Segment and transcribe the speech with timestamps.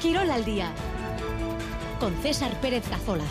[0.00, 0.72] Quirol al día
[1.98, 3.26] con César Pérez Cazolaz.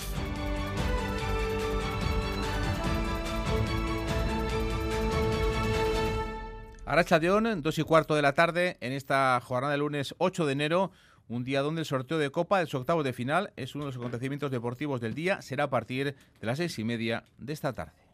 [6.86, 10.52] Aracha León, dos y cuarto de la tarde, en esta jornada de lunes 8 de
[10.52, 10.92] enero,
[11.30, 13.98] un día donde el sorteo de Copa su octavos de final es uno de los
[13.98, 18.07] acontecimientos deportivos del día, será a partir de las seis y media de esta tarde.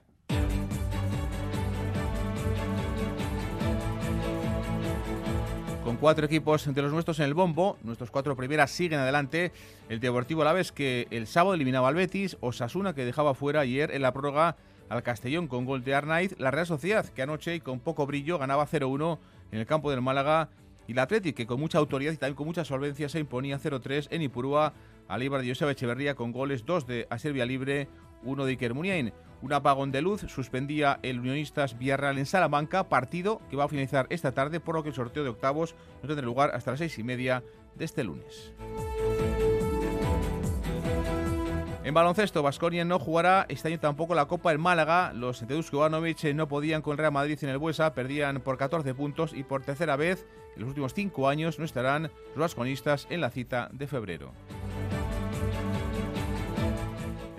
[6.04, 9.54] Cuatro equipos de los nuestros en el bombo, nuestros cuatro primeras siguen adelante.
[9.88, 14.02] El Deportivo Alavés que el sábado eliminaba al Betis, Osasuna que dejaba fuera ayer en
[14.02, 14.58] la prórroga
[14.90, 18.38] al Castellón con gol de Arnaiz, la Real Sociedad que anoche y con poco brillo
[18.38, 19.18] ganaba 0-1
[19.54, 20.50] en el campo del Málaga.
[20.90, 24.10] Y la Athletic que con mucha autoridad y también con mucha solvencia se imponía 0-3
[24.12, 24.74] en Ipurúa.
[25.08, 27.88] Al Ibar de Joseba Echeverría con goles 2 de Aserbia Libre,
[28.24, 29.14] 1 de Iker Muniain.
[29.42, 34.08] Un apagón de luz suspendía el Unionistas Villarreal en Salamanca, partido que va a finalizar
[34.10, 36.98] esta tarde, por lo que el sorteo de octavos no tendrá lugar hasta las seis
[36.98, 37.44] y media
[37.76, 38.54] de este lunes.
[41.84, 45.12] En baloncesto, Vasconia no jugará este año tampoco la Copa del Málaga.
[45.12, 49.34] Los Tedusco Ivanovic no podían con Real Madrid en el Buesa, perdían por 14 puntos
[49.34, 53.32] y por tercera vez en los últimos cinco años no estarán los vasconistas en la
[53.32, 54.32] cita de febrero.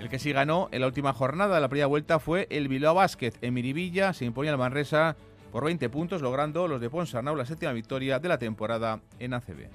[0.05, 2.93] El que sí ganó en la última jornada de la primera vuelta fue el Bilbao
[2.93, 3.33] Basket.
[3.41, 5.15] En Miribilla se imponía el Manresa
[5.51, 9.67] por 20 puntos, logrando los de Ponsarnau la séptima victoria de la temporada en ACB.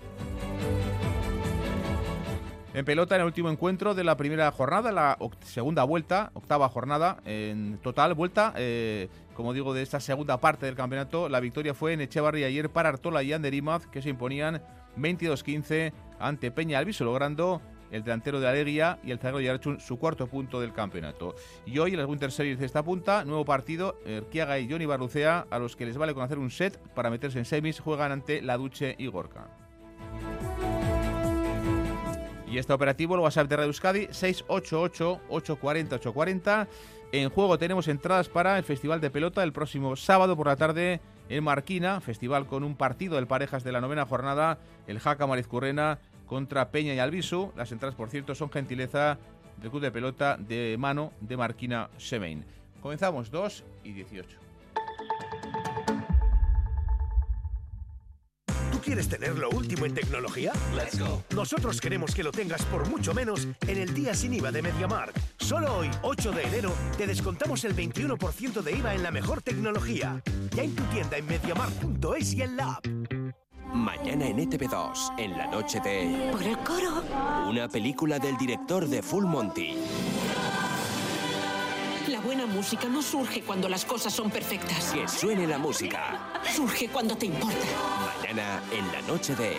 [2.74, 7.16] En pelota, en el último encuentro de la primera jornada, la segunda vuelta, octava jornada
[7.24, 11.94] en total, vuelta, eh, como digo, de esta segunda parte del campeonato, la victoria fue
[11.94, 14.62] en Echevarri ayer para Artola y Anderimaz, que se imponían
[14.96, 19.98] 22-15 ante Peña Alviso, logrando el delantero de Alegría y el zaguero de Yarchun su
[19.98, 21.34] cuarto punto del campeonato.
[21.66, 25.46] Y hoy en las Winter Series de esta punta, nuevo partido, Erquiaga y Johnny Barrucea,
[25.50, 28.42] a los que les vale con hacer un set para meterse en semis, juegan ante
[28.42, 29.48] La Duche y Gorka.
[32.50, 36.66] Y este operativo, el WhatsApp de Radio Euskadi, 688-840-840.
[37.12, 41.00] En juego tenemos entradas para el Festival de Pelota el próximo sábado por la tarde
[41.28, 46.00] en Marquina, festival con un partido del parejas de la novena jornada, el Jaca Marizcurrena
[46.30, 47.52] contra Peña y Albisu.
[47.56, 49.18] Las entradas, por cierto, son gentileza
[49.60, 52.44] del Club de Pelota de Mano de Marquina Semein.
[52.80, 54.38] Comenzamos 2 y 18.
[58.84, 60.52] ¿Quieres tener lo último en tecnología?
[60.74, 61.22] Let's go.
[61.34, 65.14] Nosotros queremos que lo tengas por mucho menos en el día sin IVA de MediaMark.
[65.38, 70.22] Solo hoy, 8 de enero, te descontamos el 21% de IVA en la mejor tecnología.
[70.56, 73.19] Ya en tu tienda en MediaMark.es y en la app.
[73.72, 76.28] Mañana en ETV2, en la noche de...
[76.32, 77.04] Por el coro.
[77.48, 79.76] Una película del director de Full Monty.
[82.08, 84.92] La buena música no surge cuando las cosas son perfectas.
[84.92, 86.18] Que suene la música.
[86.52, 87.56] Surge cuando te importa.
[88.18, 89.56] Mañana en la noche de...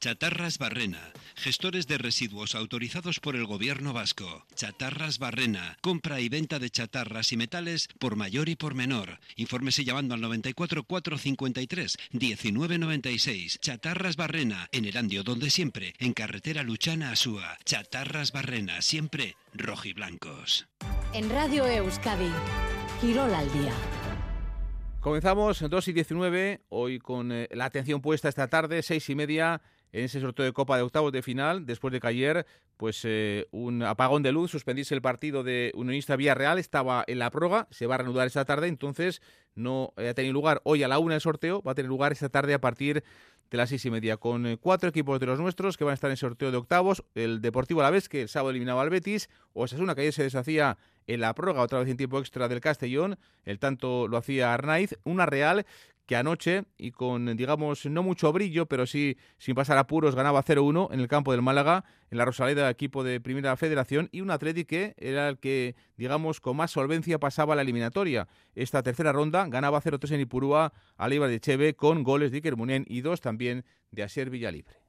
[0.00, 4.46] Chatarras Barrena, gestores de residuos autorizados por el gobierno vasco.
[4.54, 9.20] Chatarras Barrena, compra y venta de chatarras y metales por mayor y por menor.
[9.36, 13.58] Infórmese llamando al 94 453 1996.
[13.60, 17.58] Chatarras Barrena, en Erandio donde siempre, en carretera Luchana Asúa.
[17.64, 20.66] Chatarras Barrena, siempre rojiblancos.
[21.12, 22.30] En Radio Euskadi,
[23.00, 23.72] Quirol al día.
[25.04, 29.60] Comenzamos 2 y 19, hoy con eh, la atención puesta esta tarde, 6 y media,
[29.94, 32.46] en ese sorteo de Copa de Octavos de final, después de que ayer
[32.76, 37.30] pues eh, un apagón de luz, suspendiese el partido de Unionista Villarreal, estaba en la
[37.30, 39.22] prórroga, se va a reanudar esta tarde, entonces
[39.54, 42.28] no ha tenido lugar hoy a la una el sorteo, va a tener lugar esta
[42.28, 43.04] tarde a partir
[43.50, 45.94] de las seis y media, con eh, cuatro equipos de los nuestros que van a
[45.94, 48.82] estar en el sorteo de octavos, el Deportivo a la vez, que el sábado eliminaba
[48.82, 52.18] al Betis, o una que ayer se deshacía en la prórroga, otra vez en tiempo
[52.18, 55.66] extra del Castellón, el tanto lo hacía Arnaiz, una Real
[56.06, 60.92] que anoche, y con, digamos, no mucho brillo, pero sí sin pasar apuros, ganaba 0-1
[60.92, 64.64] en el campo del Málaga, en la Rosaleda, equipo de Primera Federación, y un Atleti
[64.64, 68.28] que era el que, digamos, con más solvencia pasaba la eliminatoria.
[68.54, 72.56] Esta tercera ronda ganaba 0-3 en Ipurúa al Ibar de Cheve, con goles de Iker
[72.56, 74.83] Munén y dos también de Asier Villalibre.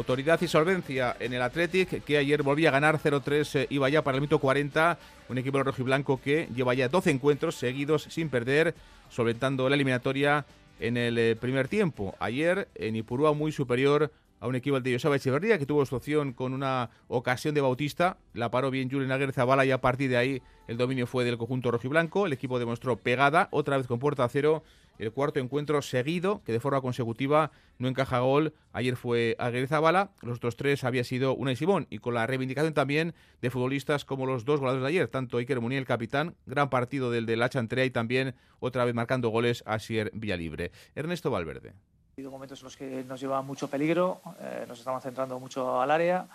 [0.00, 4.02] Autoridad y solvencia en el Athletic, que ayer volvía a ganar 0-3, eh, iba ya
[4.02, 4.98] para el minuto 40.
[5.28, 8.74] Un equipo rojiblanco que lleva ya 12 encuentros seguidos sin perder,
[9.10, 10.46] solventando la eliminatoria
[10.78, 12.14] en el eh, primer tiempo.
[12.18, 14.10] Ayer en Ipurúa muy superior
[14.40, 18.16] a un equipo de Joseba Echeverría, que tuvo su opción con una ocasión de Bautista.
[18.32, 21.36] La paró bien Julien Aguirre Zabala y a partir de ahí el dominio fue del
[21.36, 22.24] conjunto rojiblanco.
[22.24, 24.62] El equipo demostró pegada, otra vez con puerta a cero
[25.00, 28.52] el cuarto encuentro seguido que de forma consecutiva no encaja gol.
[28.72, 32.26] Ayer fue Aguirre Zabala, los otros tres había sido una y Simón y con la
[32.26, 36.34] reivindicación también de futbolistas como los dos goleadores de ayer, tanto Iker Munier, el capitán,
[36.44, 40.70] gran partido del de la Chantrea y también otra vez marcando goles a Sier Villalibre.
[40.94, 41.70] Ernesto Valverde.
[41.70, 45.80] Ha habido momentos en los que nos lleva mucho peligro, eh, nos estamos centrando mucho
[45.80, 46.28] al área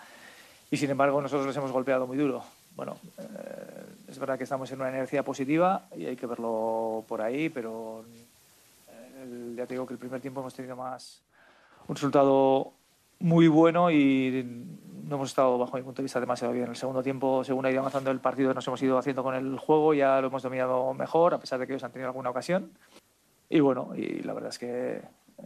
[0.70, 2.42] y sin embargo nosotros les hemos golpeado muy duro.
[2.74, 7.22] Bueno, eh, es verdad que estamos en una energía positiva y hay que verlo por
[7.22, 8.04] ahí, pero
[9.16, 11.22] eh, ya te digo que el primer tiempo hemos tenido más
[11.88, 12.74] un resultado
[13.18, 14.44] muy bueno y
[15.04, 16.68] no hemos estado bajo mi punto de vista demasiado bien.
[16.68, 19.58] El segundo tiempo, según ha ido avanzando el partido, nos hemos ido haciendo con el
[19.58, 22.72] juego, ya lo hemos dominado mejor, a pesar de que ellos han tenido alguna ocasión.
[23.48, 25.02] Y bueno, y la verdad es que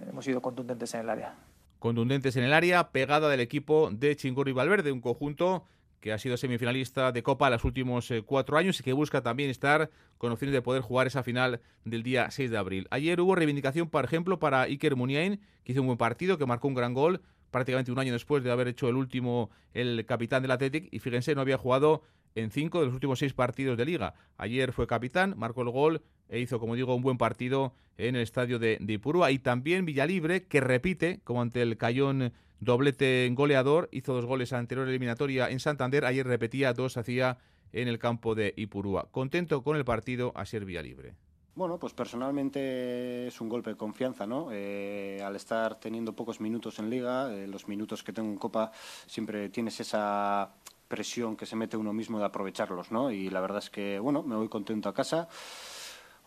[0.09, 1.35] hemos sido contundentes en el área.
[1.79, 5.65] Contundentes en el área, pegada del equipo de Chingurri Valverde, un conjunto
[6.01, 9.51] que ha sido semifinalista de Copa los últimos eh, cuatro años y que busca también
[9.51, 12.89] estar con opciones de poder jugar esa final del día 6 de abril.
[12.91, 16.69] Ayer hubo reivindicación, por ejemplo, para Iker Muniain, que hizo un buen partido, que marcó
[16.69, 20.51] un gran gol, prácticamente un año después de haber hecho el último el capitán del
[20.53, 22.03] Athletic, y fíjense, no había jugado
[22.35, 24.15] en cinco de los últimos seis partidos de liga.
[24.37, 28.23] Ayer fue capitán, marcó el gol e hizo, como digo, un buen partido en el
[28.23, 29.31] estadio de, de Ipurúa.
[29.31, 34.89] Y también Villalibre, que repite, como ante el Cayón doblete goleador, hizo dos goles anterior
[34.89, 37.39] eliminatoria en Santander, ayer repetía dos, hacía
[37.73, 39.09] en el campo de Ipurúa.
[39.11, 41.15] Contento con el partido, a ser Villalibre.
[41.55, 44.49] Bueno, pues personalmente es un golpe de confianza, ¿no?
[44.53, 48.71] Eh, al estar teniendo pocos minutos en liga, eh, los minutos que tengo en Copa,
[49.07, 50.55] siempre tienes esa
[50.87, 53.11] presión que se mete uno mismo de aprovecharlos, ¿no?
[53.11, 55.29] Y la verdad es que, bueno, me voy contento a casa,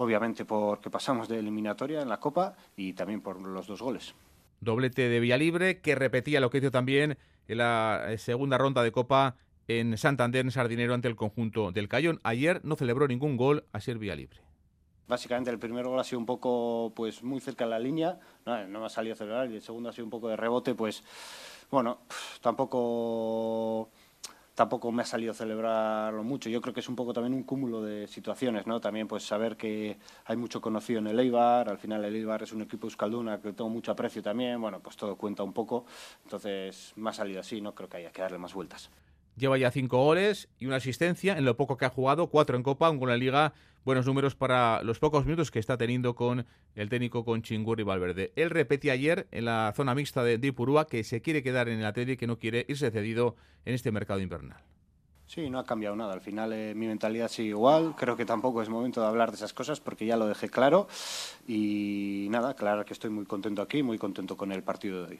[0.03, 4.13] obviamente porque pasamos de eliminatoria en la Copa y también por los dos goles.
[4.61, 7.17] Doblete de Villalibre, que repetía lo que hizo también
[7.47, 9.35] en la eh, segunda ronda de Copa
[9.67, 12.19] en Santander, en Sardinero, ante el conjunto del Cayón.
[12.23, 14.41] Ayer no celebró ningún gol a ser Villalibre.
[15.07, 18.67] Básicamente el primer gol ha sido un poco, pues muy cerca de la línea, no,
[18.67, 20.75] no me ha salido a celebrar, y el segundo ha sido un poco de rebote,
[20.75, 21.03] pues
[21.69, 21.99] bueno,
[22.41, 23.89] tampoco
[24.55, 26.49] tampoco me ha salido celebrarlo mucho.
[26.49, 28.79] Yo creo que es un poco también un cúmulo de situaciones, ¿no?
[28.79, 32.53] También pues saber que hay mucho conocido en el Eibar, al final el Eibar es
[32.53, 35.85] un equipo euskalduna que tengo mucho aprecio también, bueno, pues todo cuenta un poco,
[36.23, 38.89] entonces me ha salido así, no creo que haya que darle más vueltas.
[39.35, 42.61] Lleva ya cinco goles y una asistencia en lo poco que ha jugado, cuatro en
[42.61, 43.53] Copa, un gol en Liga.
[43.85, 47.83] Buenos números para los pocos minutos que está teniendo con el técnico con Chingur y
[47.83, 48.31] Valverde.
[48.37, 51.85] Él repetía ayer en la zona mixta de, Ipurúa que se quiere quedar en el
[51.85, 53.35] Atlético y que no quiere irse cedido
[53.65, 54.61] en este mercado invernal.
[55.27, 56.13] Sí, no ha cambiado nada.
[56.13, 57.93] Al final eh, mi mentalidad sigue igual.
[57.97, 60.87] Creo que tampoco es momento de hablar de esas cosas porque ya lo dejé claro.
[61.45, 65.19] Y nada, claro que estoy muy contento aquí, muy contento con el partido de hoy.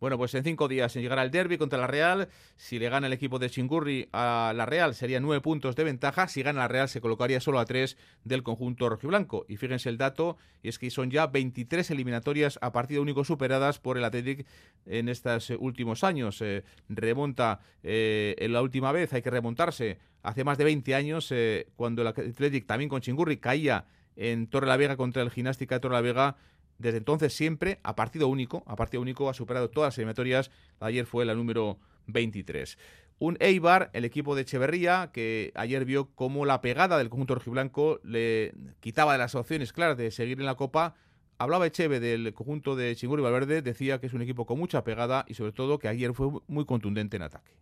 [0.00, 2.28] Bueno, pues en cinco días en llegar al derby contra la Real.
[2.56, 6.28] Si le gana el equipo de Chingurri a la Real, sería nueve puntos de ventaja.
[6.28, 9.44] Si gana la Real, se colocaría solo a tres del conjunto rojiblanco.
[9.48, 13.80] Y fíjense el dato, y es que son ya 23 eliminatorias a partido único superadas
[13.80, 14.46] por el Athletic
[14.86, 16.40] en estos últimos años.
[16.42, 21.32] Eh, remonta eh, en la última vez, hay que remontarse hace más de 20 años,
[21.32, 25.76] eh, cuando el Athletic también con Chingurri caía en Torre la Vega contra el Gimnástica
[25.76, 26.36] de Torre la Vega
[26.78, 31.06] desde entonces siempre a partido único, a partido único ha superado todas las eliminatorias, ayer
[31.06, 32.78] fue la número 23.
[33.20, 38.00] Un Eibar, el equipo de Echeverría, que ayer vio cómo la pegada del conjunto rojiblanco
[38.04, 40.94] le quitaba de las opciones claras de seguir en la Copa.
[41.36, 44.84] Hablaba Echeve del conjunto de Chingur y Valverde, decía que es un equipo con mucha
[44.84, 47.52] pegada y sobre todo que ayer fue muy contundente en ataque.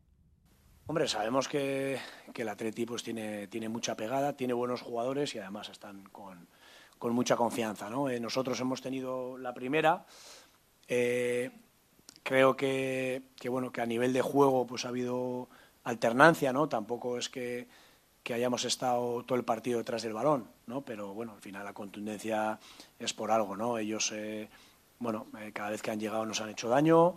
[0.89, 1.99] Hombre, sabemos que,
[2.35, 6.49] el Atleti pues, tiene, tiene mucha pegada, tiene buenos jugadores y además están con,
[6.99, 7.91] con mucha confianza.
[7.91, 8.09] ¿no?
[8.09, 10.07] Eh, nosotros hemos tenido la primera.
[10.89, 11.51] Eh,
[12.23, 15.49] creo que, bueno, que a nivel de juego pues, ha habido
[15.85, 16.69] alternancia, ¿no?
[16.69, 17.69] Tampoco es que,
[18.35, 20.85] hayamos estado todo el partido detrás del balón, ¿no?
[20.85, 22.59] Pero bueno, al final la contundencia
[22.99, 23.79] es por algo, ¿no?
[23.79, 24.49] Ellos, eh,
[24.99, 27.15] bueno, cada vez que han llegado nos han hecho daño.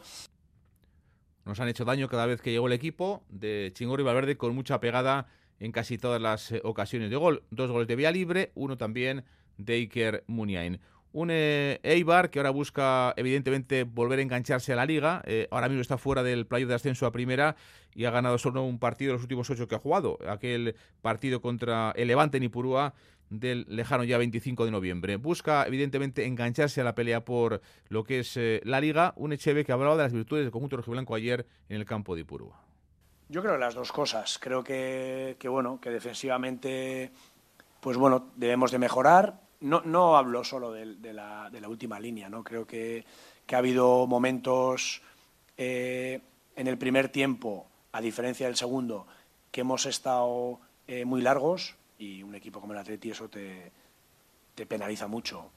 [1.45, 4.53] Nos han hecho daño cada vez que llegó el equipo de Chingor y Valverde con
[4.53, 5.25] mucha pegada
[5.59, 7.41] en casi todas las ocasiones de gol.
[7.50, 9.25] Dos goles de vía libre, uno también
[9.59, 10.79] de Iker Muniain.
[11.11, 15.23] Un eh, Eibar que ahora busca, evidentemente, volver a engancharse a la liga.
[15.25, 17.55] Eh, ahora mismo está fuera del playo de ascenso a primera
[17.95, 20.19] y ha ganado solo un partido de los últimos ocho que ha jugado.
[20.27, 22.93] Aquel partido contra el Levante en Ipurúa
[23.31, 25.15] del lejano ya 25 de noviembre.
[25.15, 29.13] Busca, evidentemente, engancharse a la pelea por lo que es eh, la liga.
[29.15, 32.21] Un Echeve que hablaba de las virtudes del conjunto rojiblanco ayer en el campo de
[32.21, 32.61] Ipurúa.
[33.29, 34.37] Yo creo las dos cosas.
[34.39, 37.11] Creo que, que bueno, que defensivamente,
[37.79, 42.29] pues bueno, debemos de mejorar no, no hablo solo de, la, de, la, última línea,
[42.29, 42.43] ¿no?
[42.43, 43.05] Creo que,
[43.51, 45.01] ha habido momentos
[45.57, 46.21] eh,
[46.55, 49.07] en el primer tiempo, a diferencia del segundo,
[49.51, 53.71] que hemos estado eh, muy largos y un equipo como el Atleti eso te,
[54.55, 55.49] te penaliza mucho.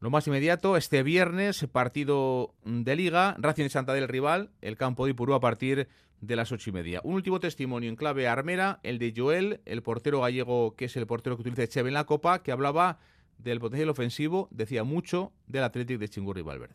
[0.00, 5.04] Lo más inmediato, este viernes, partido de Liga, Racing de Santander el rival, el campo
[5.04, 5.88] de Ipurú a partir
[6.20, 7.00] de las ocho y media.
[7.04, 11.06] Un último testimonio en clave armera, el de Joel, el portero gallego, que es el
[11.06, 12.98] portero que utiliza Cheve en la Copa, que hablaba
[13.42, 16.74] del potencial ofensivo, decía mucho del Athletic de Chingurri Valverde.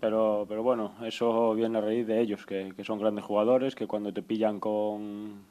[0.00, 4.12] Pero, pero bueno, eso viene a raíz de ellos, que, son grandes jugadores, que cuando
[4.12, 5.44] te pillan con,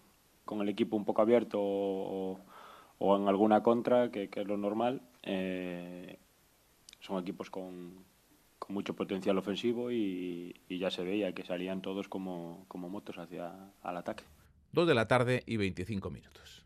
[0.43, 2.37] con el equipo un poco abierto o,
[2.99, 6.17] en alguna contra, que, es lo normal, eh,
[6.99, 8.03] son equipos con,
[8.59, 13.17] con, mucho potencial ofensivo y, y, ya se veía que salían todos como, como motos
[13.19, 13.53] hacia
[13.85, 14.25] el ataque.
[14.73, 16.65] Dos de la tarde y 25 minutos.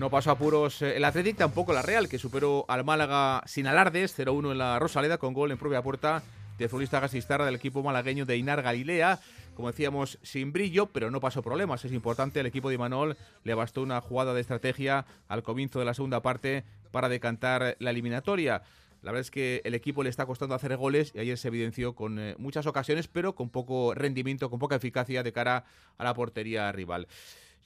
[0.00, 3.66] No pasó a puros eh, el Athletic, tampoco la Real, que superó al Málaga sin
[3.66, 6.22] alardes, 0-1 en la Rosaleda, con gol en propia puerta
[6.56, 9.20] de futbolista gasistarra del equipo malagueño de Inar Galilea.
[9.54, 11.84] Como decíamos, sin brillo, pero no pasó problemas.
[11.84, 15.84] Es importante, el equipo de Imanol le bastó una jugada de estrategia al comienzo de
[15.84, 18.62] la segunda parte para decantar la eliminatoria.
[19.02, 21.94] La verdad es que el equipo le está costando hacer goles y ayer se evidenció
[21.94, 25.66] con eh, muchas ocasiones, pero con poco rendimiento, con poca eficacia de cara
[25.98, 27.06] a la portería rival.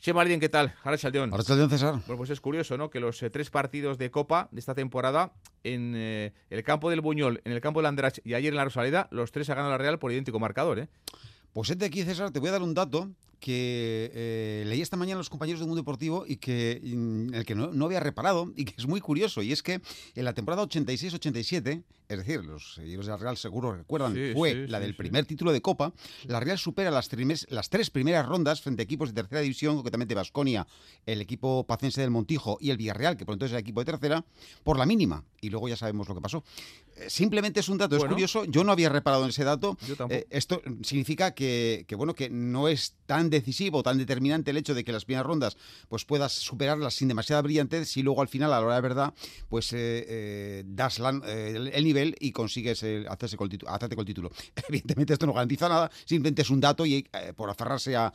[0.04, 0.74] Che Martín, ¿qué tal?
[0.82, 1.30] Ahora Chaldeón.
[1.30, 1.94] Ahora Chaldeón, César.
[1.94, 2.90] Bueno, pues es curioso, ¿no?
[2.90, 5.32] Que los eh, tres partidos de Copa de esta temporada,
[5.62, 8.64] en eh, el campo del Buñol, en el campo del Andrach y ayer en la
[8.64, 10.88] Rosaleda, los tres ha ganado la Real por idéntico marcador, ¿eh?
[11.54, 13.08] Pues este aquí, César, te voy a dar un dato
[13.44, 17.44] que eh, leí esta mañana a los compañeros del mundo deportivo y que en el
[17.44, 19.82] que no, había reparado y que es muy curioso y es que
[20.14, 24.78] en la temporada 86-87 es decir, los seguidores de la Real seguro recuerdan, fue la
[24.78, 25.92] del primer título de Copa,
[26.26, 27.08] la Real supera las,
[27.48, 30.66] las tres primeras rondas frente a equipos de tercera división, concretamente Basconia,
[31.06, 33.86] el equipo pacense del Montijo y el Villarreal, que por entonces era el equipo de
[33.86, 34.24] tercera,
[34.62, 35.24] por la mínima.
[35.40, 36.44] Y luego ya sabemos lo que pasó.
[36.96, 39.78] Eh, simplemente es un dato, es curioso, yo no había reparado en ese dato.
[40.10, 44.84] Eh, esto significa que, bueno, que no es tan decisivo, tan determinante el hecho de
[44.84, 45.56] que las primeras rondas
[45.88, 49.14] pues puedas superarlas sin demasiada brillantez si luego al final, a la hora de verdad,
[49.48, 54.30] pues eh, das el, nivel y consigues hacerse con el título, hacerte con el título.
[54.68, 58.12] Evidentemente esto no garantiza nada, simplemente es un dato y por aferrarse a,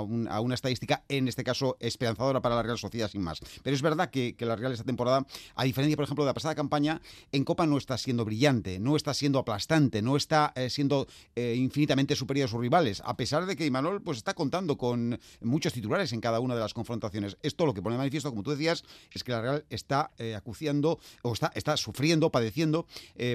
[0.00, 3.40] una estadística, en este caso esperanzadora para la Real Sociedad sin más.
[3.62, 6.54] Pero es verdad que, la Real esta temporada, a diferencia, por ejemplo, de la pasada
[6.54, 7.00] campaña,
[7.32, 11.54] en Copa no está siendo brillante, no está siendo aplastante, no está eh, siendo eh,
[11.56, 15.72] infinitamente superior a sus rivales, a pesar de que Imanol pues, está contando con muchos
[15.72, 17.36] titulares en cada una de las confrontaciones.
[17.42, 20.36] Esto lo que pone de manifiesto, como tú decías, es que la Real está eh,
[20.36, 22.86] acuciando o está, está sufriendo, padeciendo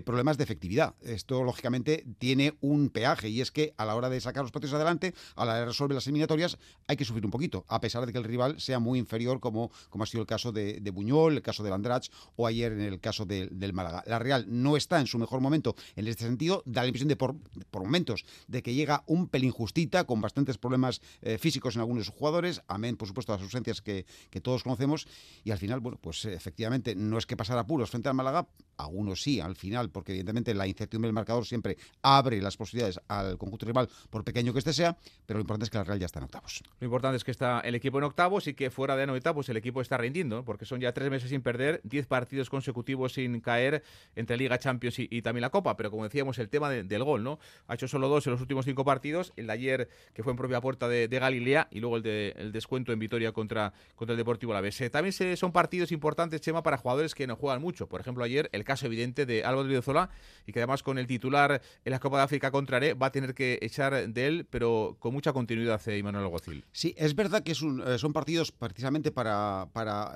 [0.05, 0.95] problemas de efectividad.
[1.01, 4.75] Esto, lógicamente, tiene un peaje y es que a la hora de sacar los partidos
[4.75, 8.05] adelante, a la hora de resolver las eliminatorias, hay que sufrir un poquito, a pesar
[8.05, 11.33] de que el rival sea muy inferior, como, como ha sido el caso de, Buñol,
[11.33, 14.03] el caso del Andrach o ayer en el caso del Málaga.
[14.07, 17.15] La Real no está en su mejor momento en este sentido, da la impresión de
[17.15, 17.35] por,
[17.73, 20.90] momentos de que llega un pelín justita, con bastantes problemas
[21.21, 24.05] eh, físicos en algunos jugadores, amén, por supuesto, las ausencias que,
[24.41, 25.07] todos conocemos,
[25.43, 29.21] y al final, bueno, pues efectivamente no es que pasar apuros frente al Málaga, algunos
[29.21, 33.65] sí, al final, porque evidentemente la incertidumbre del marcador siempre abre las posibilidades al conjunto
[33.65, 36.19] rival, por pequeño que este sea, pero lo importante es que la Real ya está
[36.19, 36.63] en octavos.
[36.79, 39.49] Lo importante es que está el equipo en octavos y que fuera de noventa, pues
[39.49, 43.39] el equipo está rindiendo, porque son ya tres meses sin perder, diez partidos consecutivos sin
[43.41, 43.83] caer
[44.15, 47.39] entre Liga Champions y, también la Copa, pero como decíamos, el tema del gol, ¿no?
[47.67, 50.37] Ha hecho solo dos en los últimos cinco partidos, el de ayer que fue en
[50.37, 54.17] propia puerta de, Galilea y luego el, de, el descuento en Vitoria contra, contra el
[54.17, 54.79] Deportivo Alavés.
[54.81, 57.87] Eh, también se, son partidos importantes, Chema, para jugadores que no juegan mucho.
[57.87, 60.09] Por ejemplo, ayer el caso evidente de Álvaro Zola
[60.45, 63.11] y que además con el titular en la Copa de África contra E va a
[63.11, 66.65] tener que echar de él, pero con mucha continuidad, hace Imanuel Alguacil.
[66.71, 69.67] Sí, es verdad que eh, son partidos precisamente para,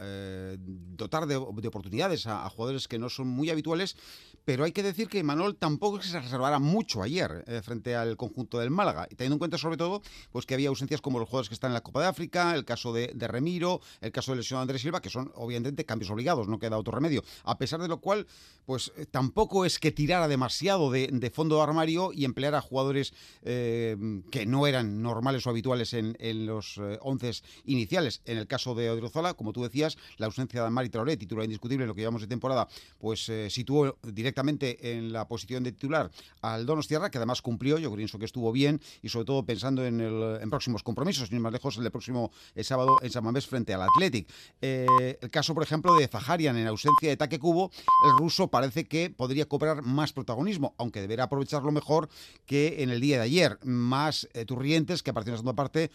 [0.02, 3.98] eh, dotar de, oportunidades a, jugadores que no son muy habituales,
[4.46, 8.60] pero hay que decir que Manuel tampoco se reservara mucho ayer eh, frente al conjunto
[8.60, 11.50] del Málaga, y teniendo en cuenta sobre todo pues que había ausencias como los jugadores
[11.50, 14.60] que están en la Copa de África, el caso de, Remiro, el caso de lesión
[14.60, 17.88] de Andrés Silva, que son obviamente cambios obligados, no queda otro remedio, a pesar de
[17.88, 18.28] lo cual
[18.66, 23.96] pues eh, tampoco es que tirara demasiado de, fondo de armario y empleara jugadores eh,
[24.32, 27.32] que no eran normales o habituales en, los once
[27.66, 28.22] iniciales.
[28.26, 31.84] En el caso de Odriozola, como tú decías, la ausencia de Mari Traoré, titular indiscutible
[31.84, 32.68] en lo que llevamos de temporada,
[33.00, 38.20] pues situó directamente en la posición de titular al Tierra, que además cumplió, yo pienso
[38.20, 41.78] que estuvo bien y sobre todo pensando en, el, en próximos compromisos, sin más lejos
[41.78, 44.32] el próximo sábado en San Mamés frente al Athletic.
[44.62, 47.72] Eh, el caso, por ejemplo, de Zaharian en ausencia de Taque Cubo,
[48.06, 52.10] el ruso parece que podría cobrar más protagonismo, aunque deberá aprovecharlo mejor
[52.46, 53.60] que en el día de ayer.
[53.64, 55.92] Más eh, Turrientes, que apareció en la segunda parte,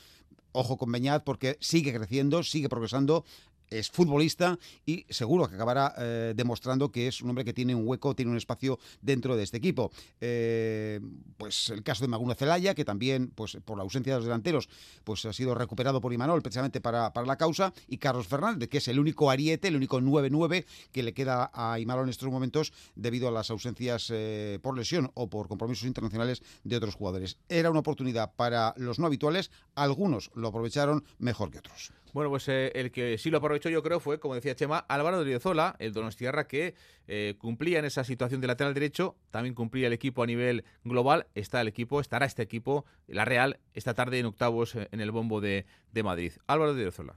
[0.53, 3.25] ojo con Beñat porque sigue creciendo, sigue progresando
[3.71, 7.87] es futbolista y seguro que acabará eh, demostrando que es un hombre que tiene un
[7.87, 9.91] hueco, tiene un espacio dentro de este equipo.
[10.21, 11.01] Eh,
[11.37, 14.69] pues el caso de Maguna Celaya, que también, pues por la ausencia de los delanteros,
[15.05, 18.79] pues ha sido recuperado por Imanol precisamente para, para la causa, y Carlos Fernández, que
[18.79, 22.73] es el único ariete, el único 9-9 que le queda a Imanol en estos momentos
[22.95, 27.39] debido a las ausencias eh, por lesión o por compromisos internacionales de otros jugadores.
[27.49, 31.93] Era una oportunidad para los no habituales, algunos lo aprovecharon mejor que otros.
[32.13, 35.19] Bueno, pues eh, el que sí lo aprovechó yo creo fue, como decía Chema, Álvaro
[35.19, 36.75] de Riozola, el Donostierra que
[37.07, 41.27] eh, cumplía en esa situación de lateral derecho, también cumplía el equipo a nivel global,
[41.35, 45.13] está el equipo, estará este equipo, la Real, esta tarde en octavos eh, en el
[45.13, 46.33] bombo de, de Madrid.
[46.47, 47.17] Álvaro de Riozola.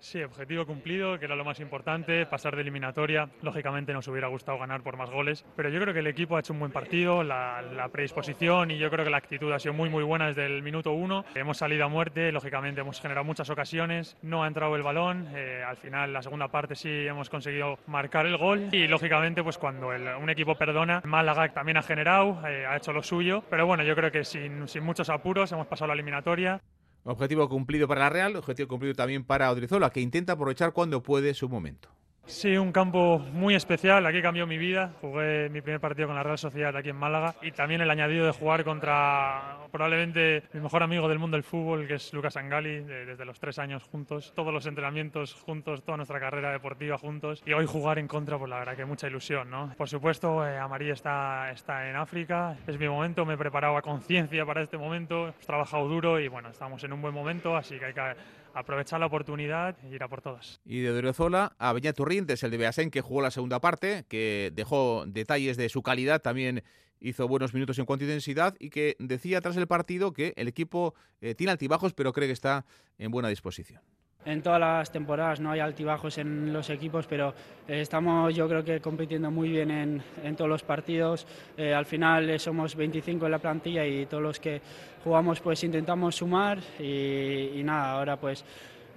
[0.00, 3.28] Sí, objetivo cumplido, que era lo más importante, pasar de eliminatoria.
[3.42, 6.40] Lógicamente nos hubiera gustado ganar por más goles, pero yo creo que el equipo ha
[6.40, 9.88] hecho un buen partido, la, predisposición y yo creo que la actitud ha sido muy
[9.88, 11.24] muy buena desde el minuto uno.
[11.34, 15.64] Hemos salido a muerte, lógicamente hemos generado muchas ocasiones, no ha entrado el balón, eh,
[15.66, 19.88] al final la segunda parte sí hemos conseguido marcar el gol y lógicamente pues cuando
[19.88, 23.96] un equipo perdona, Málaga también ha generado, eh, ha hecho lo suyo, pero bueno, yo
[23.96, 26.60] creo que sin, sin muchos apuros hemos pasado la eliminatoria.
[27.10, 31.32] Objetivo cumplido para la Real, objetivo cumplido también para Odrizola, que intenta aprovechar cuando puede
[31.32, 31.88] su momento.
[32.28, 34.04] Sí, un campo muy especial.
[34.04, 34.92] Aquí cambió mi vida.
[35.00, 38.26] Jugué mi primer partido con la Real Sociedad aquí en Málaga y también el añadido
[38.26, 42.80] de jugar contra probablemente mi mejor amigo del mundo del fútbol, que es Lucas Angali,
[42.80, 47.52] desde los tres años juntos, todos los entrenamientos juntos, toda nuestra carrera deportiva juntos y
[47.54, 49.74] hoy jugar en contra, pues la verdad que mucha ilusión, ¿no?
[49.76, 53.82] Por supuesto, eh, Amarí está, está en África, es mi momento, me he preparado a
[53.82, 57.78] conciencia para este momento, he trabajado duro y bueno, estamos en un buen momento, así
[57.78, 58.14] que hay que
[58.54, 60.60] aprovechar la oportunidad e ir a por todas.
[60.64, 64.52] Y de Odriozola a Beñat Turrientes, el de Beasen, que jugó la segunda parte, que
[64.54, 66.62] dejó detalles de su calidad, también
[67.00, 70.48] hizo buenos minutos en cuanto a intensidad y que decía tras el partido que el
[70.48, 72.66] equipo eh, tiene altibajos, pero cree que está
[72.98, 73.80] en buena disposición
[74.28, 77.34] en todas las temporadas no hay altibajos en los equipos, pero
[77.66, 81.26] eh, estamos yo creo que compitiendo muy bien en, en todos los partidos.
[81.56, 84.60] Eh, al final eh, somos 25 en la plantilla y todos los que
[85.02, 88.44] jugamos pues intentamos sumar y, nada, ahora pues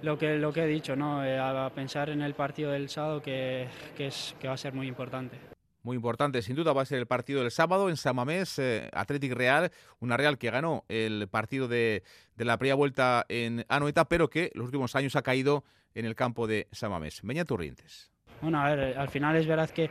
[0.02, 1.22] lo que, lo que he dicho, ¿no?
[1.22, 4.86] a pensar en el partido del sábado que, que, es, que va a ser muy
[4.86, 5.51] importante
[5.82, 6.42] muy importante.
[6.42, 10.16] Sin duda va a ser el partido del sábado en Samamés, eh, Athletic Real, una
[10.16, 12.02] Real que ganó el partido de,
[12.36, 15.64] de, la primera vuelta en Anoeta, pero que los últimos años ha caído
[15.94, 17.24] en el campo de Samamés.
[17.24, 18.10] Meña Turrientes.
[18.40, 19.90] Bueno, a ver, al final es verdad que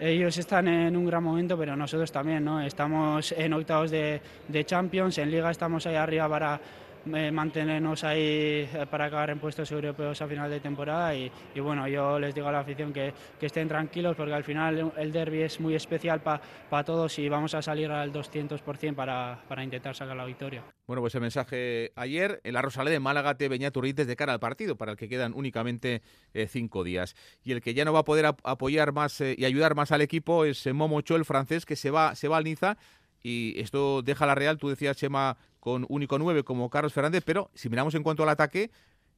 [0.00, 2.60] ellos están en un gran momento, pero nosotros también, ¿no?
[2.60, 6.60] Estamos en octavos de, de Champions, en Liga estamos ahí arriba para
[7.08, 12.18] mantenernos ahí eh, para acabar en puestos europeos a final de temporada y, bueno, yo
[12.18, 15.74] les digo a la afición que, estén tranquilos porque al final el derby es muy
[15.74, 20.62] especial para todos y vamos a salir al 200% para, para intentar sacar la victoria.
[20.88, 24.32] Bueno, pues el mensaje ayer, en la Rosaleda de Málaga te venía Turrites de cara
[24.32, 26.00] al partido, para el que quedan únicamente
[26.32, 27.14] eh, cinco días.
[27.44, 30.46] Y el que ya no va a poder apoyar más y ayudar más al equipo
[30.46, 32.78] es Momo Cho, el francés, que se va, se va al Niza
[33.22, 37.50] y esto deja la Real, tú decías, Chema, con único 9 como Carlos Fernández, pero
[37.54, 38.70] si miramos en cuanto al ataque,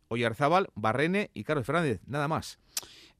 [0.08, 2.58] Oyarzábal, Barrene y Carlos Fernández, nada más.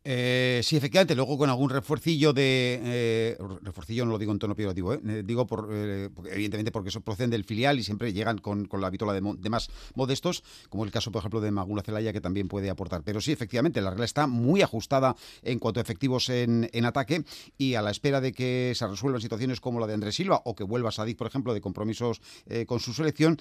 [0.03, 2.81] Eh, sí, efectivamente, luego con algún refuercillo de...
[2.83, 5.01] Eh, refuercillo no lo digo en tono peyorativo, ¿eh?
[5.07, 9.13] eh digo por, evidentemente porque eso proceden del filial y siempre llegan con, la vitola
[9.13, 13.03] de, más modestos, como el caso, por ejemplo, de Magula Celaya, que también puede aportar.
[13.03, 17.25] Pero sí, efectivamente, la regla está muy ajustada en cuanto a efectivos en, ataque
[17.59, 20.55] y a la espera de que se resuelvan situaciones como la de Andrés Silva o
[20.55, 22.23] que vuelva Sadik, por ejemplo, de compromisos
[22.67, 23.39] con su selección,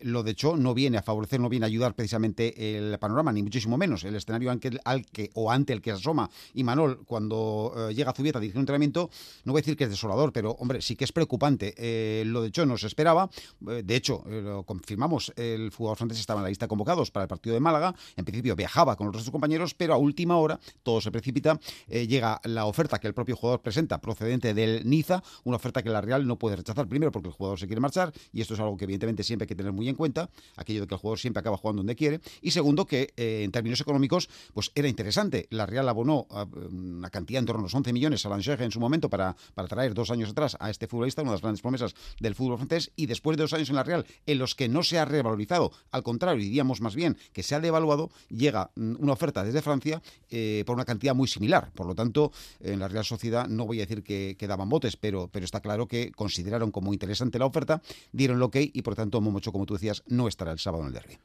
[0.00, 3.42] lo de hecho no viene a favorecer, no viene a ayudar precisamente el panorama, ni
[3.42, 4.04] muchísimo menos.
[4.04, 7.94] El escenario al que, al que o ante el que asoma y Manol cuando eh,
[7.94, 9.10] llega a Zubieta a dirigir un entrenamiento,
[9.44, 11.74] no voy a decir que es desolador, pero hombre, sí que es preocupante.
[11.76, 13.28] Eh, lo de hecho no se esperaba,
[13.68, 17.24] eh, de hecho, lo confirmamos, el jugador francés estaba en la lista de convocados para
[17.24, 20.58] el partido de Málaga, en principio viajaba con los otros compañeros, pero a última hora
[20.82, 21.58] todo se precipita,
[21.88, 26.00] llega la oferta que el propio jugador presenta procedente del Niza, una oferta que la
[26.00, 28.76] Real no puede rechazar, primero porque el jugador se quiere marchar, y esto es algo
[28.76, 31.40] que evidentemente siempre hay que tener muy en cuenta, aquello de que el jugador siempre
[31.40, 35.88] acaba jugando donde quiere, y segundo que en términos económicos, pues era interesante, la Real
[35.88, 36.26] abonó
[36.70, 39.68] una cantidad en torno a los 11 millones a Langegue en su momento para, para
[39.68, 42.92] traer dos años atrás a este futbolista, una de las grandes promesas del fútbol francés,
[42.96, 45.72] y después de dos años en la Real en los que no se ha revalorizado,
[45.90, 50.02] al contrario, diríamos más bien que se ha devaluado, llega mm, una oferta desde Francia
[50.30, 51.70] eh, por una cantidad muy similar.
[51.74, 54.96] Por lo tanto, en la Real Sociedad no voy a decir que, que daban botes,
[54.96, 58.94] pero, pero está claro que consideraron como interesante la oferta, dieron lo que y por
[58.94, 61.18] tanto Momocho, como tú decías, no estará el sábado en el derby.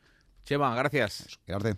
[0.46, 1.40] Chema, gracias.
[1.46, 1.78] Gracias.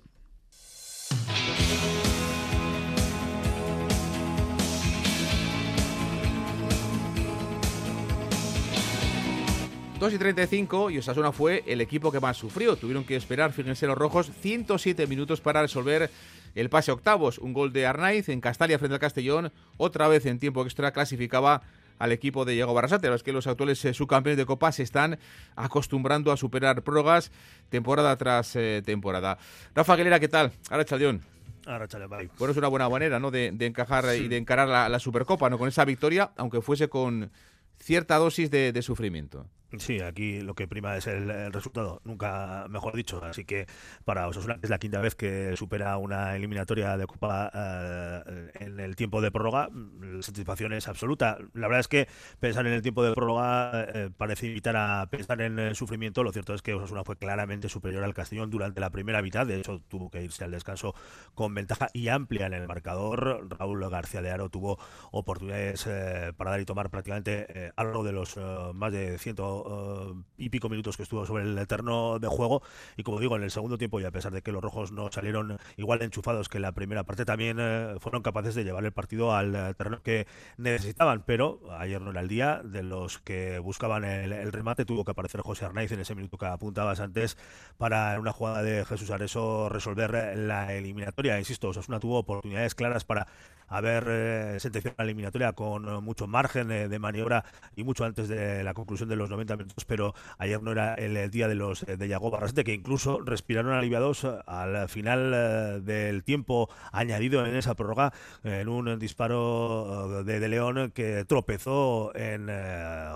[10.02, 12.76] 2 y 35 y Osasuna fue el equipo que más sufrió.
[12.76, 16.10] Tuvieron que esperar, fíjense los rojos, 107 minutos para resolver
[16.56, 17.38] el pase octavos.
[17.38, 19.52] Un gol de Arnaiz en Castalia frente al Castellón.
[19.78, 21.62] Otra vez en tiempo extra clasificaba
[22.00, 23.14] al equipo de Diego Barrasate.
[23.14, 25.20] Es que los actuales eh, subcampeones de Copa se están
[25.56, 27.32] acostumbrando a superar prórrogas
[27.70, 29.38] temporada tras eh, temporada.
[29.76, 30.52] Rafa Aguilera, ¿qué tal?
[30.72, 31.22] Ahora Chaldeón.
[31.68, 32.08] Ahora chale.
[32.08, 33.30] Bueno, es una buena manera, ¿no?
[33.30, 35.60] De, de encajar y de encarar la, la, Supercopa, ¿no?
[35.60, 37.30] Con esa victoria, aunque fuese con
[37.78, 39.46] cierta dosis de, de sufrimiento.
[39.78, 43.24] Sí, aquí lo que prima es el, el, resultado, nunca mejor dicho.
[43.24, 43.68] Así que
[44.04, 48.96] para Osasuna es la quinta vez que supera una eliminatoria de Copa eh, en el
[48.98, 49.70] tiempo de prórroga.
[50.02, 51.38] La satisfacción es absoluta.
[51.54, 52.08] La verdad es que
[52.40, 56.24] pensar en el tiempo de prórroga eh, parece invitar a pensar en el sufrimiento.
[56.24, 59.48] Lo cierto es que Osasuna fue claramente superior al Castellón durante la primera mitad.
[59.48, 60.94] De hecho, tuvo que irse al descanso
[61.34, 63.48] con ventaja y amplia en el marcador.
[63.58, 64.78] Raúl García de Aro tuvo
[65.12, 68.38] oportunidades eh, para dar y tomar prácticamente a lo largo de los
[68.74, 72.62] más de 100 uh, y pico minutos que estuvo sobre el eterno de juego.
[72.98, 75.12] Y como digo en el segundo tiempo y a pesar de que los rojos no
[75.12, 79.34] salieron igual enchufados que la primera parte también uh, fueron capaces de llevar el partido
[79.34, 81.24] al uh, terreno que necesitaban.
[81.26, 84.86] Pero ayer no era el día de los que buscaban el, remate.
[84.86, 87.38] Tuvo que aparecer José Arnaiz en ese minuto que apuntabas antes
[87.78, 91.40] para una jugada de Jesús Areso resolver la eliminatoria.
[91.40, 93.28] Insisto Osasuna tuvo oportunidades claras para
[93.72, 97.46] haber eh, sentenciado la eliminatoria con eh, mucho margen eh, de maniobra
[97.76, 99.51] y mucho antes de la conclusión de los 90
[99.88, 104.26] pero ayer no era el, día de los de Yago Barrasete, que incluso respiraron aliviados
[104.46, 111.26] al final del tiempo añadido en esa prórroga en un disparo de, de León que
[111.26, 112.50] tropezó en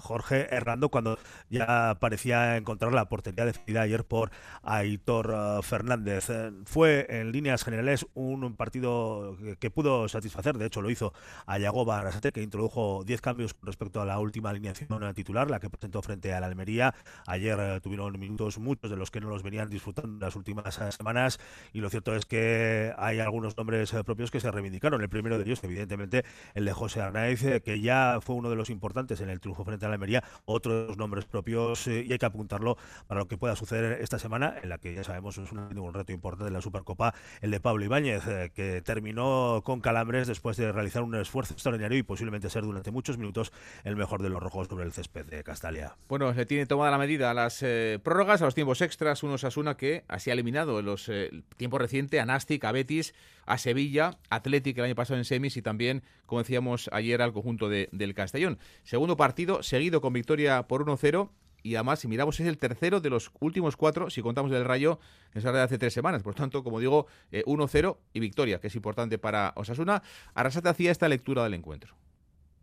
[0.02, 1.18] Jorge Hernando cuando
[1.50, 4.32] ya parecía encontrar la portería defendida ayer por
[4.64, 6.28] Aitor Fernández.
[6.66, 11.14] Fue en líneas generales un partido que, pudo satisfacer de hecho lo hizo
[11.46, 15.70] a Yago Barrasate, que introdujo 10 cambios respecto a la última alineación titular, la que
[15.70, 16.96] presentó frente a la Almería.
[17.28, 20.80] Ayer eh, tuvieron minutos muchos de los que no los venían disfrutando en las últimas
[20.80, 21.40] eh, semanas
[21.74, 25.02] y lo cierto es que hay algunos nombres eh, propios que se reivindicaron.
[25.02, 28.70] El primero de ellos, evidentemente, el de José Arnaiz, que ya fue uno de los
[28.70, 30.24] importantes en el triunfo frente a la Almería.
[30.46, 34.70] Otros nombres propios y hay que apuntarlo para lo que pueda suceder esta semana, en
[34.70, 38.24] la que ya sabemos es un, reto importante de la Supercopa, el de Pablo Ibáñez,
[38.54, 43.18] que terminó con calambres después de realizar un esfuerzo extraordinario y posiblemente ser durante muchos
[43.18, 43.52] minutos
[43.84, 45.96] el mejor de los rojos sobre el césped de Castalia.
[46.18, 49.44] Bueno, se tiene tomada la medida a las eh, prórrogas, a los tiempos extras, unos
[49.44, 53.14] Asuna que así ha eliminado en los eh, tiempos recientes a Nastic, a Betis,
[53.46, 57.68] a Sevilla, Atlético el año pasado en semis y también, como decíamos ayer, al conjunto
[57.68, 58.60] de, del Castellón.
[58.86, 61.32] Segundo partido seguido con victoria por 1-0
[61.64, 65.02] y además, si miramos, es el tercero de los últimos cuatro, si contamos del Rayo,
[65.34, 66.24] en esa de hace tres semanas.
[66.24, 70.02] Por tanto, como digo, eh, 1-0 y victoria, que es importante para Osasuna.
[70.34, 71.94] Arrasate hacía esta lectura del encuentro.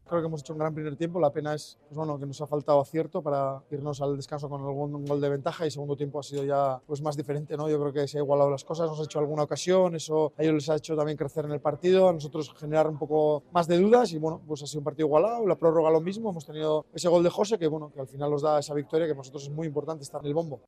[0.09, 1.21] Creo que hemos hecho un gran primer tiempo.
[1.21, 4.61] La pena es pues bueno, que nos ha faltado acierto para irnos al descanso con
[4.61, 7.57] algún gol de ventaja y segundo tiempo ha sido ya pues, más diferente.
[7.57, 7.69] ¿no?
[7.69, 10.43] Yo creo que se ha igualado las cosas, nos ha hecho alguna ocasión, eso a
[10.43, 13.67] ellos les ha hecho también crecer en el partido, a nosotros generar un poco más
[13.69, 15.47] de dudas y bueno, pues ha sido un partido igualado.
[15.47, 18.31] La prórroga lo mismo, hemos tenido ese gol de José que, bueno, que al final
[18.31, 20.63] nos da esa victoria que para nosotros es muy importante estar en el bombo.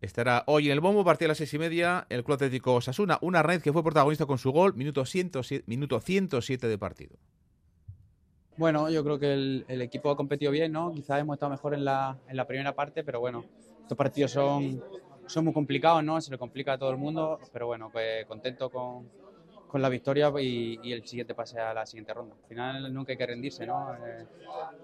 [0.00, 3.18] Estará hoy en el bombo, partida a las seis y media, el Club Atlético Osasuna,
[3.22, 7.16] una red que fue protagonista con su gol, minuto 107, minuto 107 de partido.
[8.56, 10.92] Bueno, yo creo que el, el, equipo ha competido bien, ¿no?
[10.92, 13.44] Quizás hemos estado mejor en la, en la primera parte, pero bueno,
[13.82, 14.82] estos partidos son,
[15.26, 16.20] son muy complicados, ¿no?
[16.20, 19.08] Se le complica a todo el mundo, pero bueno, pues contento con,
[19.74, 22.36] con la victoria y, y, el siguiente pase a la siguiente ronda.
[22.40, 23.92] Al final nunca hay que rendirse, ¿no?
[23.92, 24.24] Eh,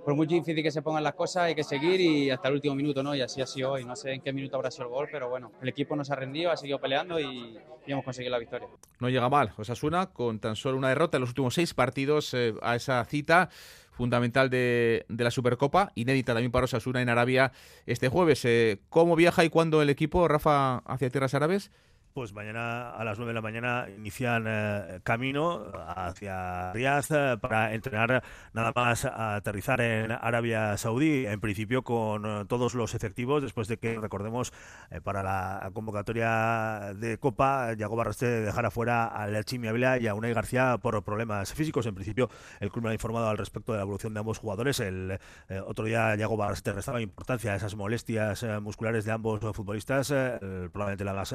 [0.04, 2.74] por muy difícil que se pongan las cosas, hay que seguir y hasta el último
[2.74, 3.14] minuto, ¿no?
[3.14, 3.84] Y así ha sido hoy.
[3.84, 6.16] No sé en qué minuto habrá sido el gol, pero bueno, el equipo nos ha
[6.16, 8.66] rendido, ha seguido peleando y, y hemos conseguido la victoria.
[8.98, 12.54] No llega mal Osasuna con tan solo una derrota en los últimos seis partidos eh,
[12.60, 13.48] a esa cita
[13.92, 17.52] fundamental de, de, la Supercopa, inédita también para Osasuna en Arabia
[17.86, 18.44] este jueves.
[18.44, 21.70] Eh, ¿Cómo viaja y cuándo el equipo, Rafa, hacia tierras árabes?
[22.12, 27.72] Pues mañana a las 9 de la mañana inician eh, camino hacia Riyadh eh, para
[27.72, 33.42] entrenar nada más a aterrizar en Arabia Saudí, en principio con eh, todos los efectivos,
[33.42, 34.52] después de que, recordemos,
[35.04, 39.68] para la convocatoria de Copa, Yago Barraste dejara fuera al Chimi
[40.00, 41.86] y a Unai García por problemas físicos.
[41.86, 44.80] En principio, el club me ha informado al respecto de la evolución de ambos jugadores.
[44.80, 45.16] El
[45.64, 50.08] otro día, Yago Barraste restaba importancia a esas molestias musculares de ambos futbolistas,
[50.72, 51.34] probablemente la más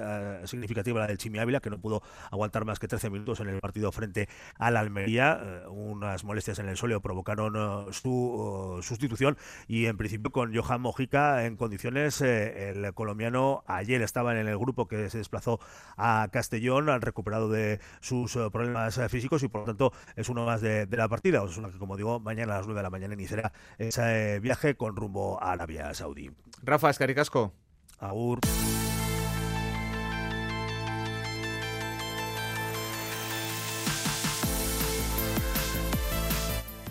[0.65, 2.01] significativa la del Chimi Ávila, que no pudo
[2.31, 5.39] aguantar más que 13 minutos en el partido frente al Almería.
[5.41, 10.81] Eh, unas molestias en el sóleo provocaron eh, su sustitución y en principio con Johan
[10.81, 15.59] Mojica en condiciones, el colombiano ayer estaba en el grupo que se desplazó
[15.97, 20.61] a Castellón, han recuperado de sus problemas físicos y por lo tanto es uno más
[20.61, 21.43] de, la partida.
[21.43, 24.75] Es una que, como digo, mañana a las 9 de la mañana iniciará ese viaje
[24.75, 26.31] con rumbo a Arabia Saudí.
[26.63, 27.53] Rafa Escaricasco.
[27.99, 28.39] Agur.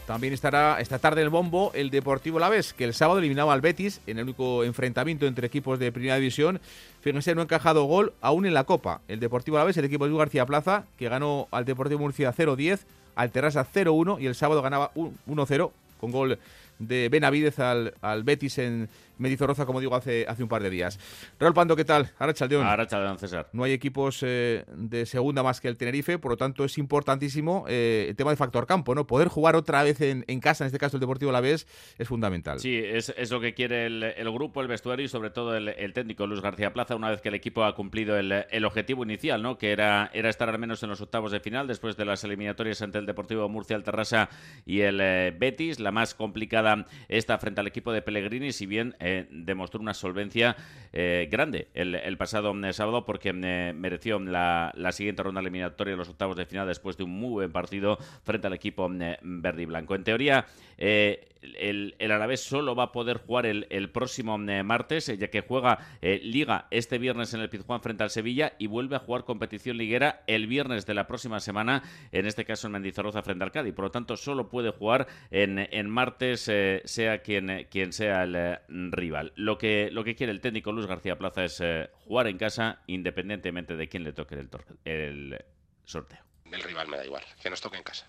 [0.06, 4.02] También estará esta tarde el bombo el Deportivo Laves, que el sábado eliminaba al Betis
[4.06, 6.60] en el único enfrentamiento entre equipos de Primera División.
[7.00, 9.00] Fíjense, no ha encajado gol aún en la Copa.
[9.08, 12.80] El Deportivo Laves, el equipo de Luis García Plaza, que ganó al Deportivo Murcia 0-10,
[13.14, 16.38] al Terrassa 0-1 y el sábado ganaba 1-0 con gol
[16.78, 20.98] de Benavidez al, al Betis en Medizorroza, como digo, hace, hace un par de días.
[21.38, 22.10] Raúl Pando, ¿qué tal?
[22.18, 22.66] Arrachaldeón.
[22.66, 23.48] Arrachaldeón, César.
[23.52, 27.64] No hay equipos eh, de segunda más que el Tenerife, por lo tanto es importantísimo
[27.68, 29.06] eh, el tema de factor campo, ¿no?
[29.06, 31.66] Poder jugar otra vez en, en casa, en este caso el Deportivo La Vez,
[31.98, 32.60] es fundamental.
[32.60, 35.68] Sí, es, es lo que quiere el, el, grupo, el vestuario y sobre todo el,
[35.68, 39.04] el, técnico Luis García Plaza, una vez que el equipo ha cumplido el, el objetivo
[39.04, 39.58] inicial, ¿no?
[39.58, 42.82] Que era, era estar al menos en los octavos de final después de las eliminatorias
[42.82, 44.28] ante el Deportivo Murcia, el Terrassa
[44.66, 45.80] y el eh, Betis.
[45.80, 48.96] La más complicada esta frente al equipo de Pellegrini, si bien
[49.30, 50.56] demostró una solvencia
[50.92, 55.98] eh, grande el, pasado mm, sábado porque mm, eh, mereció la, siguiente ronda eliminatoria en
[55.98, 59.62] los octavos de final después de un muy buen partido frente al equipo mm, verde
[59.62, 59.94] y blanco.
[59.94, 60.46] En teoría,
[60.78, 66.66] eh, el, el solo va a poder jugar el, próximo martes, ya que juega Liga
[66.70, 70.46] este viernes en el Pizjuán frente al Sevilla y vuelve a jugar competición liguera el
[70.46, 73.74] viernes de la próxima semana, en este caso en Mendizorroza frente al Cádiz.
[73.74, 76.50] Por lo tanto, solo puede jugar en, en martes,
[76.84, 79.32] sea quien, quien sea el rival.
[79.36, 82.82] Lo que, lo que quiere el técnico Luis García Plaza es eh, jugar en casa
[82.86, 84.48] independientemente de quién le toque el,
[84.84, 85.44] el
[85.84, 86.20] sorteo.
[86.50, 88.08] El rival me da igual, que nos toque en casa.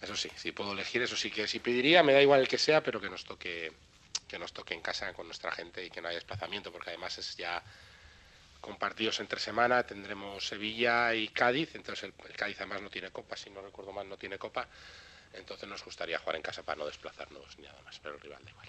[0.00, 2.58] Eso sí, si puedo elegir, eso sí que si pediría, me da igual el que
[2.58, 3.72] sea, pero que nos toque
[4.28, 7.16] que nos toque en casa con nuestra gente y que no haya desplazamiento, porque además
[7.18, 7.62] es ya
[8.60, 13.36] con partidos entre semana, tendremos Sevilla y Cádiz, entonces el, Cádiz además no tiene copa,
[13.36, 14.66] si no recuerdo mal no tiene copa,
[15.32, 18.44] entonces nos gustaría jugar en casa para no desplazarnos ni nada más, pero el rival
[18.44, 18.68] da igual.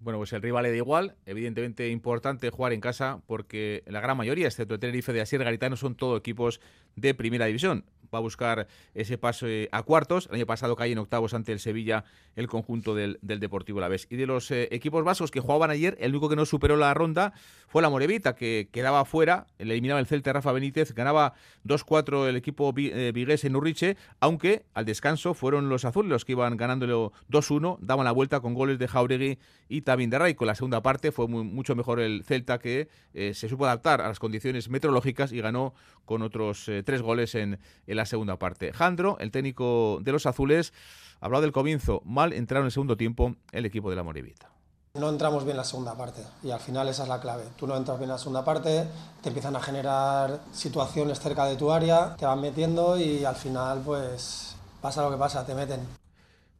[0.00, 1.14] Bueno, pues el rival le da igual.
[1.26, 5.76] Evidentemente importante jugar en casa porque la gran mayoría, excepto el Tenerife de Asier Garitano,
[5.76, 6.60] son todos equipos
[6.96, 10.26] de primera división va a buscar ese paso eh, a cuartos.
[10.28, 12.04] El año pasado cae en octavos ante el Sevilla
[12.36, 14.06] el conjunto del, del Deportivo La Vez.
[14.10, 16.92] Y de los eh, equipos vascos que jugaban ayer, el único que no superó la
[16.94, 17.32] ronda
[17.68, 22.36] fue la Morevita, que quedaba fuera, le eliminaba el Celta Rafa Benítez, ganaba 2-4 el
[22.36, 27.12] equipo eh, vigués en Urriche, aunque al descanso fueron los azules los que iban ganándolo
[27.30, 30.34] 2-1, daban la vuelta con goles de Jauregui y Tabinderray.
[30.34, 34.18] Con la segunda parte fue mucho mejor el Celta que se supo adaptar a las
[34.18, 35.74] condiciones meteorológicas y ganó
[36.04, 38.72] con otros tres goles en, en la segunda parte.
[38.72, 40.72] Jandro, el técnico de los azules,
[41.20, 42.02] ha hablado del comienzo.
[42.04, 44.52] Mal entraron en el segundo tiempo el equipo de la Morevita.
[44.94, 47.44] No entramos bien la segunda parte y al final esa es la clave.
[47.56, 48.84] Tú no entras bien la segunda parte,
[49.22, 53.80] te empiezan a generar situaciones cerca de tu área, te van metiendo y al final
[53.82, 55.80] pues pasa lo que pasa, te meten.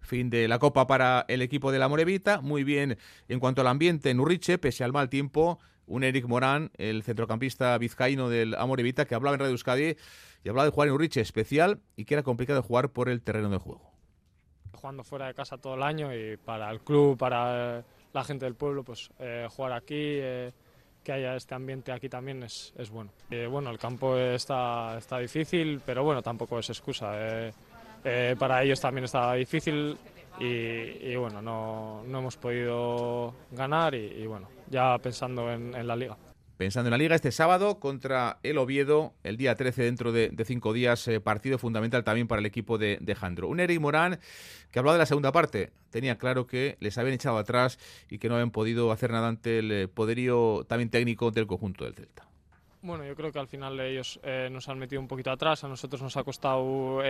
[0.00, 2.40] Fin de la Copa para el equipo de la Morevita.
[2.40, 2.96] Muy bien
[3.28, 5.58] en cuanto al ambiente en Urriche, pese al mal tiempo.
[5.86, 9.96] Un Eric Morán, el centrocampista vizcaíno del Amorevita, que hablaba en Radio Euskadi
[10.44, 13.50] y hablaba de jugar en Urriche especial y que era complicado jugar por el terreno
[13.50, 13.90] de juego.
[14.72, 18.54] Jugando fuera de casa todo el año y para el club, para la gente del
[18.54, 20.52] pueblo, pues eh, jugar aquí, eh,
[21.04, 23.10] que haya este ambiente aquí también es, es bueno.
[23.30, 27.12] Eh, bueno, el campo está, está difícil, pero bueno, tampoco es excusa.
[28.38, 29.96] para ellos también está difícil
[30.38, 36.16] y, bueno, no, no, hemos podido ganar y, bueno, ya pensando en la liga
[36.62, 40.72] pensando en la liga este sábado contra el Oviedo, el día 13 dentro de, cinco
[40.72, 43.48] días, eh, partido fundamental también para el equipo de, de Jandro.
[43.48, 44.20] Un Eric Morán
[44.70, 48.28] que hablaba de la segunda parte, tenía claro que les habían echado atrás y que
[48.28, 52.28] no habían podido hacer nada ante el eh, poderío también técnico del conjunto del Celta.
[52.80, 55.68] Bueno, yo creo que al final ellos eh, nos han metido un poquito atrás, a
[55.68, 57.02] nosotros nos ha costado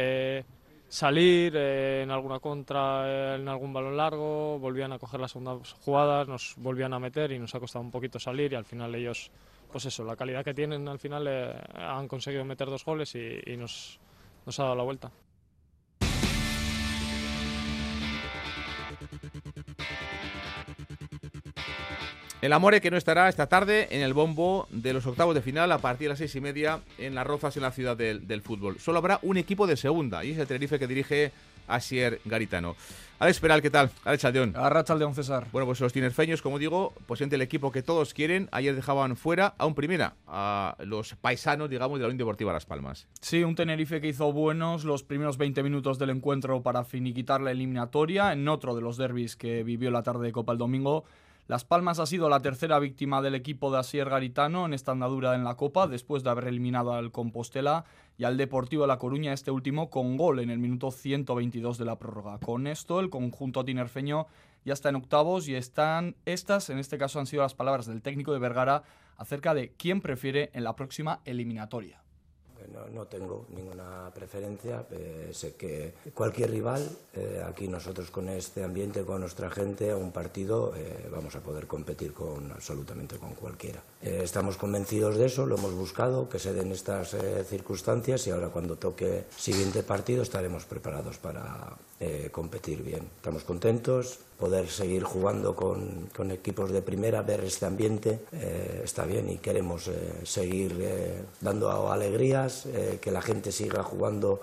[0.92, 6.54] salir en alguna contra, en algún balón largo, volvían a coger las segundas jugadas, nos
[6.58, 9.30] volvían a meter y nos ha costado un poquito salir y al final ellos,
[9.70, 13.40] pues eso, la calidad que tienen al final eh, han conseguido meter dos goles y,
[13.46, 13.98] y nos,
[14.44, 15.10] nos ha dado la vuelta.
[22.42, 25.70] El Amore que no estará esta tarde en el bombo de los octavos de final
[25.70, 28.80] a partir de las seis y media en las Rozas en la ciudad del, fútbol.
[28.80, 31.30] Solo habrá un equipo de segunda y es el Tenerife que dirige
[31.68, 32.74] Asier Garitano.
[33.20, 33.90] Alex Peral, ¿qué tal?
[34.02, 34.54] Alex Aldeón.
[34.56, 35.46] Arracha Aldeón, César.
[35.52, 39.14] Bueno, pues los tinerfeños, como digo, pues entre el equipo que todos quieren, ayer dejaban
[39.14, 43.06] fuera a un primera, a los paisanos, digamos, de la Unión Deportiva Las Palmas.
[43.20, 47.52] Sí, un Tenerife que hizo buenos los primeros 20 minutos del encuentro para finiquitar la
[47.52, 51.04] eliminatoria en otro de los derbis que vivió la tarde de Copa el domingo.
[51.48, 55.34] Las Palmas ha sido la tercera víctima del equipo de Asier Garitano en esta andadura
[55.34, 57.84] en la Copa, después de haber eliminado al Compostela
[58.16, 61.84] y al Deportivo de La Coruña, este último con gol en el minuto 122 de
[61.84, 62.38] la prórroga.
[62.38, 64.28] Con esto, el conjunto tinerfeño
[64.64, 68.02] ya está en octavos y están estas, en este caso han sido las palabras del
[68.02, 68.84] técnico de Vergara
[69.16, 72.02] acerca de quién prefiere en la próxima eliminatoria.
[72.72, 74.84] No, no, tengo ninguna preferencia.
[74.90, 79.96] Eh, sé que cualquier rival, eh, aquí nosotros con este ambiente, con nuestra gente, a
[79.96, 83.82] un partido eh, vamos a poder competir con absolutamente con cualquiera.
[84.02, 88.76] Estamos convencidos de eso, lo hemos buscado, que se den estas circunstancias y ahora cuando
[88.76, 93.08] toque siguiente partido estaremos preparados para eh, competir bien.
[93.14, 99.30] Estamos contentos, poder seguir jugando con, equipos de primera, ver este ambiente, eh, está bien
[99.30, 100.74] y queremos eh, seguir
[101.40, 102.66] dando alegrías,
[103.00, 104.40] que la gente siga jugando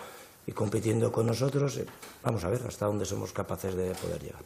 [0.48, 1.82] y compitiendo con nosotros.
[2.24, 4.46] Vamos a ver hasta dónde somos capaces de poder llegar.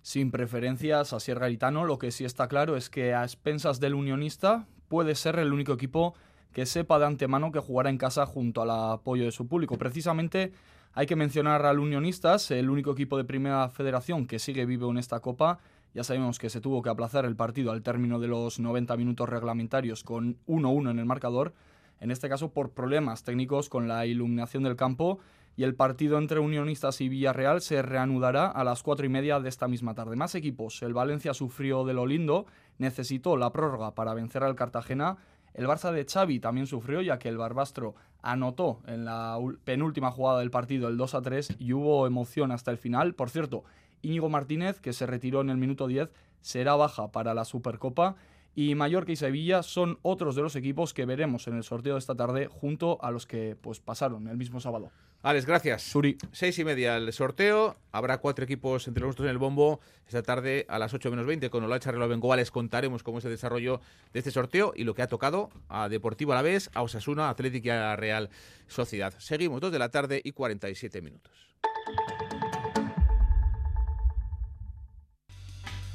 [0.00, 3.92] Sin preferencias a Sierra Garitano, lo que sí está claro es que a expensas del
[3.92, 6.14] unionista puede ser el único equipo
[6.54, 9.76] que sepa de antemano que jugará en casa junto al apoyo de su público.
[9.76, 10.52] Precisamente
[10.94, 14.98] hay que mencionar al Unionistas, el único equipo de primera federación que sigue vivo en
[14.98, 15.58] esta copa.
[15.92, 19.28] Ya sabemos que se tuvo que aplazar el partido al término de los 90 minutos
[19.28, 21.52] reglamentarios con 1-1 en el marcador,
[22.00, 25.18] en este caso por problemas técnicos con la iluminación del campo
[25.56, 29.48] y el partido entre Unionistas y Villarreal se reanudará a las cuatro y media de
[29.48, 30.16] esta misma tarde.
[30.16, 30.82] Más equipos.
[30.82, 32.46] El Valencia sufrió de lo lindo,
[32.78, 35.16] necesitó la prórroga para vencer al Cartagena.
[35.54, 40.40] El Barça de Xavi también sufrió, ya que el Barbastro anotó en la penúltima jugada
[40.40, 43.14] del partido el 2 a 3 y hubo emoción hasta el final.
[43.14, 43.64] Por cierto,
[44.02, 46.10] Íñigo Martínez, que se retiró en el minuto 10,
[46.40, 48.16] será baja para la Supercopa.
[48.56, 51.98] Y Mallorca y Sevilla son otros de los equipos que veremos en el sorteo de
[51.98, 54.90] esta tarde junto a los que pues pasaron el mismo sábado.
[55.24, 55.82] Alex, gracias.
[55.82, 56.18] Suri.
[56.32, 57.78] Seis y media el sorteo.
[57.92, 61.48] Habrá cuatro equipos entre nosotros en el bombo esta tarde a las 8 menos 20
[61.48, 62.36] con Olacha Bengoa.
[62.36, 63.80] Les contaremos cómo es el desarrollo
[64.12, 67.68] de este sorteo y lo que ha tocado a Deportivo Alavés, a Osasuna, a Atlético
[67.68, 68.28] y a Real
[68.66, 69.14] Sociedad.
[69.16, 71.32] Seguimos, 2 de la tarde y 47 minutos.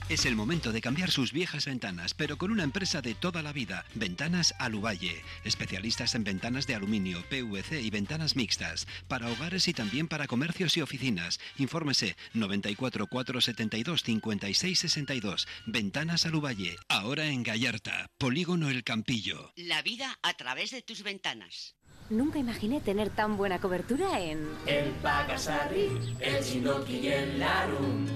[0.10, 3.54] Es el momento de cambiar sus viejas ventanas, pero con una empresa de toda la
[3.54, 9.74] vida, Ventanas Aluvalle, especialistas en ventanas de aluminio, PVC y ventanas mixtas, para hogares y
[9.74, 11.40] también para comercios y oficinas.
[11.60, 15.48] Infórmese 94 472 56 62.
[15.68, 19.54] Ventanas Aluvalle, ahora en Gallarta, Polígono El Campillo.
[19.58, 21.76] La vida a través de tus ventanas.
[22.10, 24.40] Nunca imaginé tener tan buena cobertura en...
[24.66, 28.08] El Pagasarri, el Chinoki y el Larum.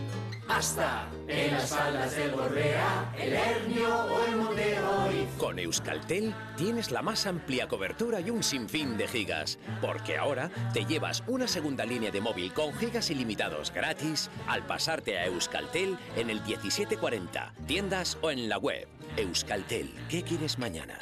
[0.47, 5.27] Hasta en las faldas del Borrea, el Hernio o el Monte Hoy.
[5.38, 10.86] Con Euskaltel tienes la más amplia cobertura y un sinfín de gigas, porque ahora te
[10.86, 16.29] llevas una segunda línea de móvil con gigas ilimitados gratis al pasarte a Euskaltel en
[16.29, 18.88] el 1740, tiendas o en la web.
[19.17, 20.99] Euskaltel, ¿qué quieres mañana?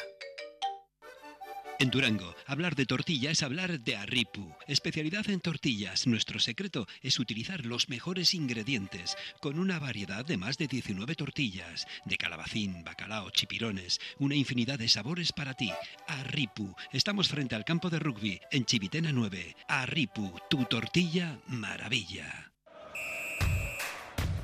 [1.82, 4.54] En Durango, hablar de tortilla es hablar de Arripu.
[4.68, 6.06] Especialidad en tortillas.
[6.06, 11.88] Nuestro secreto es utilizar los mejores ingredientes, con una variedad de más de 19 tortillas,
[12.06, 15.72] de calabacín, bacalao, chipirones, una infinidad de sabores para ti.
[16.08, 16.76] Arripu.
[16.94, 19.56] Estamos frente al campo de rugby, en Chivitena 9.
[19.68, 22.52] Arripu, tu tortilla maravilla.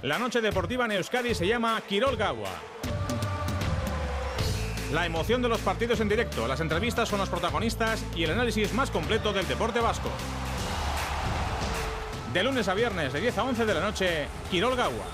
[0.02, 2.76] La noche deportiva en Euskadi se llama Quirol Gawa.
[4.91, 8.73] La emoción de los partidos en directo, las entrevistas con los protagonistas y el análisis
[8.73, 10.10] más completo del deporte vasco.
[12.34, 15.06] De lunes a viernes, de 10 a 11 de la noche, Quirol Gawa.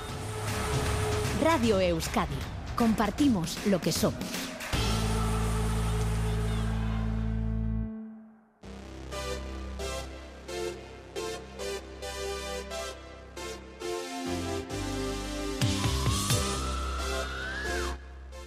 [1.44, 2.36] Radio Euskadi.
[2.76, 4.53] Compartimos lo que somos.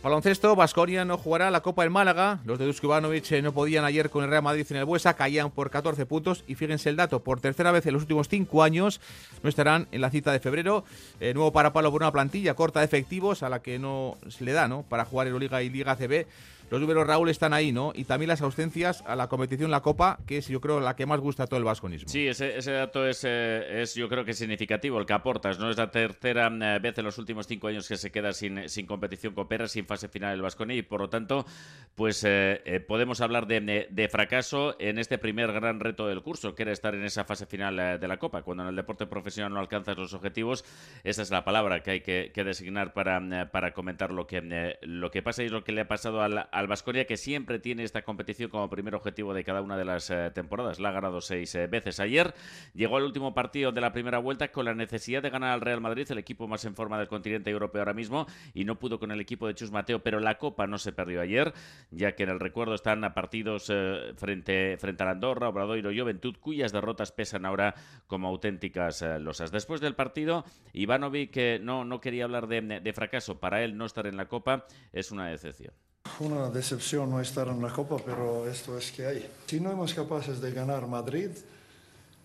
[0.06, 2.38] Baloncesto, Basconia no jugará la Copa del Málaga.
[2.44, 5.50] Los de Dusko eh, no podían ayer con el Real Madrid en el Buesa, caían
[5.50, 6.44] por 14 puntos.
[6.46, 9.00] Y fíjense el dato, por tercera vez en los últimos cinco años
[9.42, 10.84] no estarán en la cita de febrero.
[11.18, 14.44] Eh, nuevo para palo por una plantilla corta de efectivos a la que no se
[14.44, 14.84] le da ¿no?
[14.84, 16.28] para jugar en Liga y Liga CB.
[16.70, 17.92] Los números Raúl están ahí, ¿no?
[17.94, 21.06] Y también las ausencias a la competición, la Copa, que es yo creo la que
[21.06, 22.08] más gusta a todo el vasconismo.
[22.08, 25.70] Sí, ese, ese dato es, eh, es yo creo que significativo, el que aportas, ¿no?
[25.70, 28.86] Es la tercera eh, vez en los últimos cinco años que se queda sin, sin
[28.86, 31.46] competición copera, sin fase final el Vasconia y por lo tanto,
[31.94, 36.54] pues eh, eh, podemos hablar de, de, fracaso en este primer gran reto del curso,
[36.54, 38.42] que era estar en esa fase final eh, de la Copa.
[38.42, 40.64] Cuando en el deporte profesional no alcanzas los objetivos,
[41.04, 45.10] esa es la palabra que hay que, que designar para, para comentar lo que, lo
[45.10, 48.02] que pasa y lo que le ha pasado al, al Vasconia, que siempre tiene esta
[48.02, 50.80] competición como primer objetivo de cada una de las temporadas.
[50.80, 52.00] La ha ganado seis veces.
[52.00, 52.34] Ayer
[52.74, 55.80] llegó al último partido de la primera vuelta con la necesidad de ganar al Real
[55.80, 59.10] Madrid, el equipo más en forma del continente europeo ahora mismo, y no pudo con
[59.10, 61.52] el equipo de Chus Mateo, pero la Copa no se perdió ayer,
[61.90, 66.00] ya que en el recuerdo están a partidos eh, frente, frente a Andorra, Obradoiro y
[66.00, 67.74] Juventud, cuyas derrotas pesan ahora
[68.06, 69.50] como auténticas eh, losas.
[69.50, 74.06] Después del partido, Ivanovic, que no, no quería hablar de fracaso, para él no estar
[74.06, 75.72] en la Copa es una decepción.
[76.20, 79.30] Una decepción no estar en la Copa, pero esto es que hay.
[79.46, 81.30] Si no somos capaces de ganar Madrid,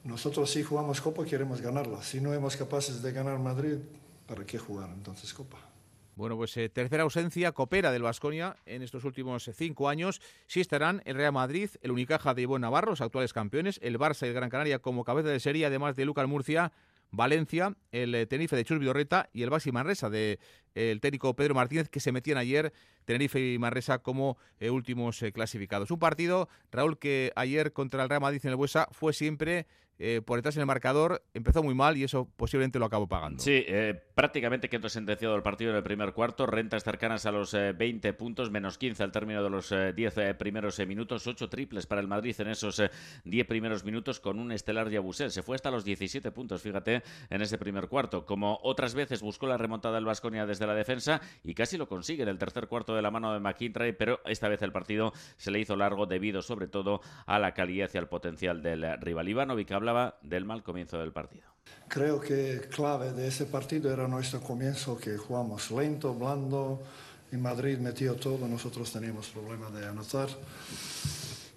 [0.04, 2.02] nosotros si jugamos Copa queremos ganarla.
[2.02, 3.78] Si no somos capaces de ganar Madrid,
[4.28, 5.58] ¿para qué jugar entonces Copa?
[6.16, 10.22] Bueno, pues eh, tercera ausencia copera del Vasconia en estos últimos eh, cinco años.
[10.46, 14.26] Sí estarán el Real Madrid, el Unicaja de Ivonne Navarro, los actuales campeones, el Barça
[14.26, 16.72] y el Gran Canaria como cabeza de serie, además de Lucas Murcia,
[17.12, 20.40] Valencia, el eh, Tenerife de Chus Vidorreta y el Baxi Manresa de
[20.76, 22.72] eh, el técnico Pedro Martínez que se metían ayer
[23.04, 25.92] Tenerife y Manresa como eh, últimos clasificados.
[25.92, 29.68] Un partido, Raúl, que ayer contra el Real Madrid en el Buesa fue siempre
[30.02, 33.42] eh, por detrás en el marcador, empezó muy mal y eso posiblemente lo acabó pagando.
[33.42, 37.54] Sí, eh, prácticamente quedó sentenciado el partido en el primer cuarto, rentas cercanas a los
[37.56, 41.50] eh, 20 puntos, menos 15 al término de los 10 eh, primeros eh, minutos, 8
[41.50, 42.82] triples para el Madrid en esos
[43.26, 45.32] 10 primeros minutos con un estelar Yabusel.
[45.32, 48.26] Se fue hasta los 17 puntos, fíjate, en ese primer cuarto.
[48.26, 52.24] Como otras veces buscó la remontada del Vasconia desde la defensa y casi lo consigue
[52.24, 55.50] en el tercer cuarto de la mano de McIntyre, pero esta vez el partido se
[55.50, 59.30] le hizo largo debido sobre todo a la calidad y al potencial del rival.
[59.30, 61.44] Ivanovic hablaba del mal comienzo del partido.
[61.88, 66.82] Creo que clave de ese partido era nuestro comienzo, que jugamos lento, blando,
[67.32, 70.30] y Madrid metió todo, nosotros teníamos problema de anotar.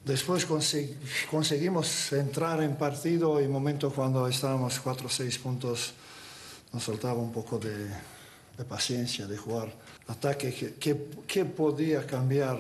[0.05, 0.95] Después consegui
[1.31, 5.95] conseguimos entrar en partido y momento cuando estábamos 4 o 6 puntos
[6.73, 7.89] nos faltaba un poco de,
[8.59, 9.73] de paciencia, de jugar
[10.09, 12.59] ataque que, que, que podía cambiar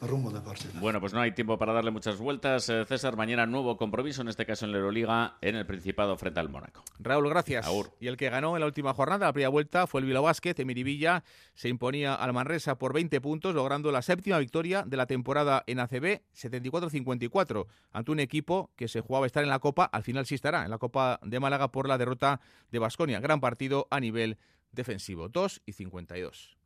[0.00, 0.40] rumbo de.
[0.80, 2.68] Bueno, pues no hay tiempo para darle muchas vueltas.
[2.68, 6.40] Eh, César, mañana nuevo compromiso, en este caso en la Euroliga, en el Principado frente
[6.40, 6.84] al Mónaco.
[6.98, 7.66] Raúl, gracias.
[7.66, 7.92] Aur.
[8.00, 10.54] Y el que ganó en la última jornada, la primera vuelta, fue el Bilbao Basket.
[10.58, 11.24] Emiri Villa
[11.54, 15.80] se imponía al Manresa por 20 puntos, logrando la séptima victoria de la temporada en
[15.80, 20.26] ACB, 74-54, ante un equipo que se jugaba a estar en la Copa, al final
[20.26, 22.40] sí estará en la Copa de Málaga por la derrota
[22.70, 23.20] de Basconia.
[23.20, 24.38] Gran partido a nivel
[24.72, 26.56] defensivo, 2 y 52.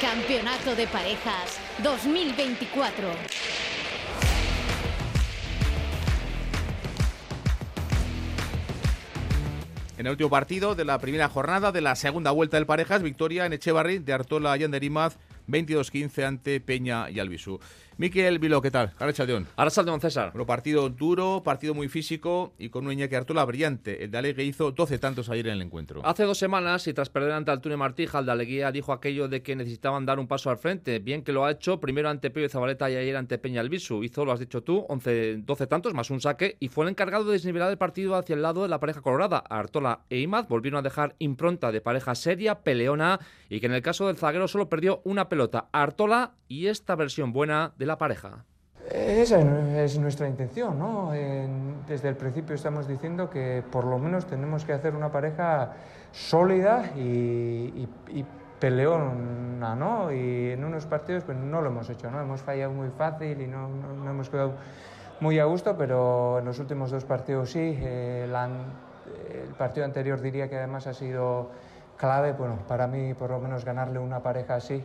[0.00, 3.08] Campeonato de Parejas 2024.
[9.98, 13.44] En el último partido de la primera jornada de la segunda vuelta del Parejas, victoria
[13.44, 17.60] en Echevarri de Artola Yanderimaz 22-15 ante Peña y Albisu.
[18.00, 18.94] Miquel Vilo, ¿qué tal?
[18.98, 19.46] Arrachaldeón.
[19.56, 20.32] Arrachaldeón, César.
[20.32, 24.02] Bueno, partido duro, partido muy físico y con un Iñaki Artola brillante.
[24.02, 26.00] El de Alegre hizo 12 tantos ayer en el encuentro.
[26.02, 29.42] Hace dos semanas, y tras perder ante Altune Martija, el de Aleguía dijo aquello de
[29.42, 30.98] que necesitaban dar un paso al frente.
[30.98, 34.02] Bien que lo ha hecho, primero ante Pío Zabaleta y ayer ante Peña Albisu.
[34.02, 37.24] Hizo, lo has dicho tú, 11, 12 tantos más un saque y fue el encargado
[37.24, 39.44] de desnivelar el partido hacia el lado de la pareja colorada.
[39.46, 43.20] Artola e Imaz volvieron a dejar impronta de pareja seria, peleona
[43.50, 45.68] y que en el caso del zaguero solo perdió una pelota.
[45.70, 48.44] Artola y esta versión buena de la pareja.
[48.90, 51.10] Esa es nuestra intención, ¿no?
[51.86, 55.72] Desde el principio estamos diciendo que por lo menos tenemos que hacer una pareja
[56.12, 58.24] sólida y, y- y
[58.58, 60.12] peleona, ¿no?
[60.12, 62.20] Y en unos partidos pues no lo hemos hecho, ¿no?
[62.20, 64.54] Hemos fallado muy fácil y no, no- no hemos quedado
[65.20, 67.78] muy a gusto, pero en los últimos dos partidos sí.
[68.28, 68.48] La
[69.32, 71.50] el partido anterior diría que además ha sido
[71.96, 74.82] clave, bueno, para mí por lo menos ganarle una pareja así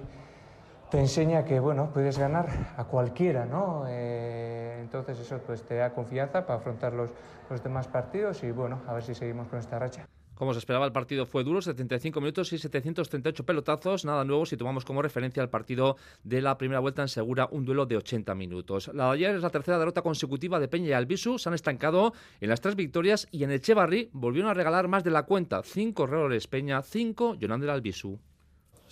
[0.96, 5.94] te enseña que bueno puedes ganar a cualquiera no Eh, entonces eso pues te da
[5.94, 7.10] confianza para afrontar los,
[7.50, 10.86] los demás partidos y bueno a ver si seguimos con esta racha Como se esperaba,
[10.86, 14.06] el partido fue duro, 75 minutos y 738 pelotazos.
[14.06, 17.66] Nada nuevo si tomamos como referencia el partido de la primera vuelta en Segura, un
[17.66, 18.90] duelo de 80 minutos.
[18.94, 21.40] La de ayer es la tercera derrota consecutiva de Peña y Albisu.
[21.40, 25.12] Se han estancado en las tres victorias y en Echevarri volvieron a regalar más de
[25.12, 25.62] la cuenta.
[25.64, 28.20] Cinco errores Peña, cinco Yonander Albisu.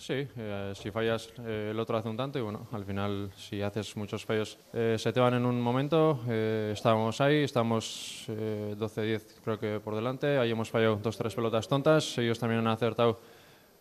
[0.06, 3.62] Sí, eh, si fallas eh, el otro hace un tanto y bueno, al final si
[3.62, 6.20] haces muchos fallos eh, se te van en un momento.
[6.28, 11.68] Estábamos ahí, estamos eh, 12-10 creo que por delante, ahí hemos fallado dos tres pelotas
[11.68, 13.18] tontas, ellos también han acertado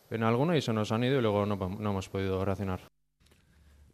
[0.10, 2.80] en alguno y se nos han ido y luego no, no hemos podido reaccionar.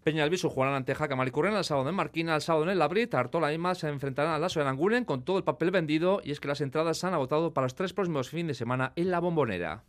[0.03, 3.11] Peña Albisu jugarán ante Jaca Maricurrena el sábado en Marquina, el sábado en el Labrit,
[3.15, 6.29] Artola y más se enfrentarán al Lazo de Angulen con todo el papel vendido y
[6.29, 9.09] es que las entradas se han agotado para los tres próximos fines de semana en
[9.09, 9.83] la bombonera.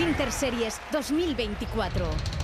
[0.00, 2.39] Winter Series 2024.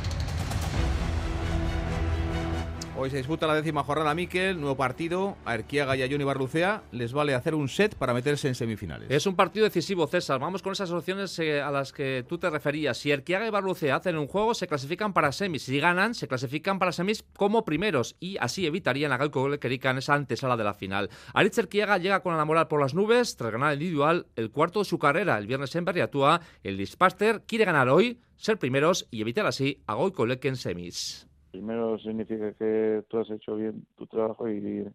[2.99, 5.36] Hoy se disputa la décima jornada Miquel, nuevo partido.
[5.44, 9.11] A Erquiaga y a Johnny Barlucea les vale hacer un set para meterse en semifinales.
[9.11, 10.40] Es un partido decisivo, César.
[10.40, 12.97] Vamos con esas opciones eh, a las que tú te referías.
[12.97, 15.64] Si Erquiaga y Barlucea hacen un juego, se clasifican para semis.
[15.64, 19.99] Si ganan, se clasifican para semis como primeros y así evitarían a Galco Querica en
[19.99, 21.11] esa antesala de la final.
[21.34, 24.78] Aritz Erquiaga llega con la moral por las nubes tras ganar el individual el cuarto
[24.78, 26.40] de su carrera el viernes en Berriatúa.
[26.62, 31.26] El Dispaster quiere ganar hoy, ser primeros y evitar así a Goico en semis
[31.57, 34.86] primero significa que tú has hecho bien tu trabajo y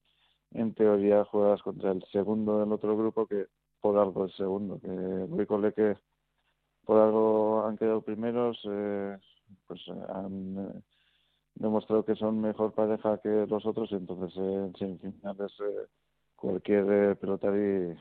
[0.51, 3.47] en teoría juegas contra el segundo del otro grupo que
[3.79, 5.97] por algo el segundo, que con que
[6.85, 9.17] por algo han quedado primeros, eh,
[9.65, 10.81] pues han eh,
[11.55, 15.87] demostrado que son mejor pareja que los otros, entonces en semifinales eh,
[16.35, 17.95] cualquier pelotari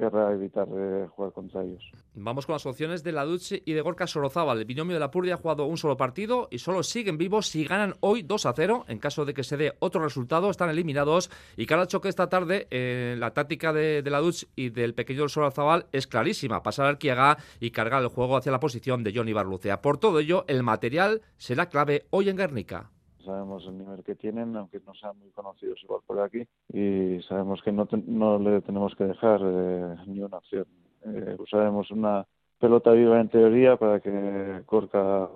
[0.00, 1.92] querrá evitar eh, jugar contra ellos.
[2.14, 4.58] Vamos con las opciones de la Duche y de Gorka Sorozábal.
[4.58, 7.64] El binomio de la Purdia ha jugado un solo partido y solo siguen vivos si
[7.64, 8.86] ganan hoy 2 a 0.
[8.88, 11.30] En caso de que se dé otro resultado, están eliminados.
[11.56, 15.86] Y cada choque esta tarde, eh, la táctica de, la Duche y del pequeño Sorozábal
[15.92, 19.82] es clarísima: pasar al Kiaga y cargar el juego hacia la posición de Johnny Barlucea.
[19.82, 22.90] Por todo ello, el material será clave hoy en Guernica
[23.24, 27.60] sabemos el nivel que tienen, aunque no sean muy conocidos igual por aquí, y sabemos
[27.62, 30.66] que no, no le tenemos que dejar eh, ni una opción.
[31.04, 32.26] Eh, usaremos una
[32.58, 35.28] pelota viva en teoría para que Corca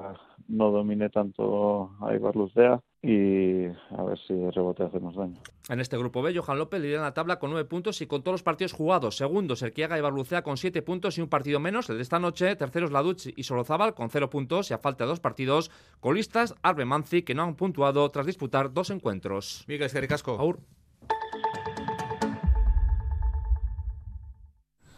[0.49, 5.41] no domine tanto a Ibar Lucea y a ver si de rebote hacemos daño.
[5.71, 8.35] En este grupo B, Johan López lidera la tabla con nueve puntos y con todos
[8.35, 9.17] los partidos jugados.
[9.17, 11.89] Segundo, Serquiaga y Barlucea con siete puntos y un partido menos.
[11.89, 15.09] El de esta noche, terceros Laduch y Solozábal con cero puntos y a falta de
[15.09, 15.71] dos partidos.
[16.01, 19.65] Colistas, Arbe Manzi, que no han puntuado tras disputar dos encuentros.
[19.67, 20.37] Miguel Casco.
[20.39, 20.61] Aur.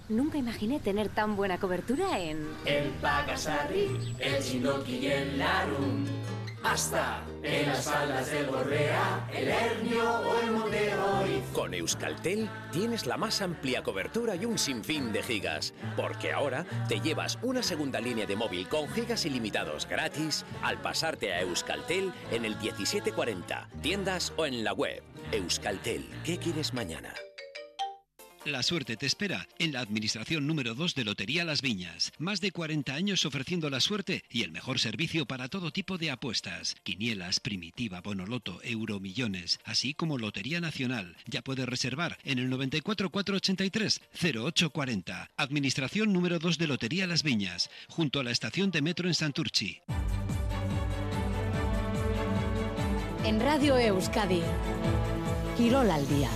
[0.09, 2.45] Nunca imaginé tener tan buena cobertura en...
[2.65, 3.89] El Pagasarri,
[4.19, 6.05] el Chinoki y el Larum.
[6.63, 10.93] Hasta en las faldas del Borrea, el Hernio o el Monte
[11.53, 15.75] Con Euskaltel tienes la más amplia cobertura y un sinfín de gigas.
[15.97, 21.33] Porque ahora te llevas una segunda línea de móvil con gigas ilimitados gratis al pasarte
[21.33, 25.03] a Euskaltel en el 1740, tiendas o en la web.
[25.33, 27.15] Euskaltel, ¿qué quieres mañana?
[28.47, 32.13] La suerte te espera en la administración número 2 de Lotería Las Viñas.
[32.19, 36.13] Más de 40 años ofreciendo la suerte y el mejor servicio para todo tipo de
[36.13, 36.77] apuestas.
[36.85, 41.17] Quinielas, primitiva, bonoloto, euromillones, así como Lotería Nacional.
[41.27, 45.29] Ya puedes reservar en el 94483 0840.
[45.37, 49.81] Administración número 2 de Lotería Las Viñas, junto a la estación de metro en Santurchi.
[53.25, 54.43] En Radio Euskadi,
[55.57, 56.31] Quirol al día.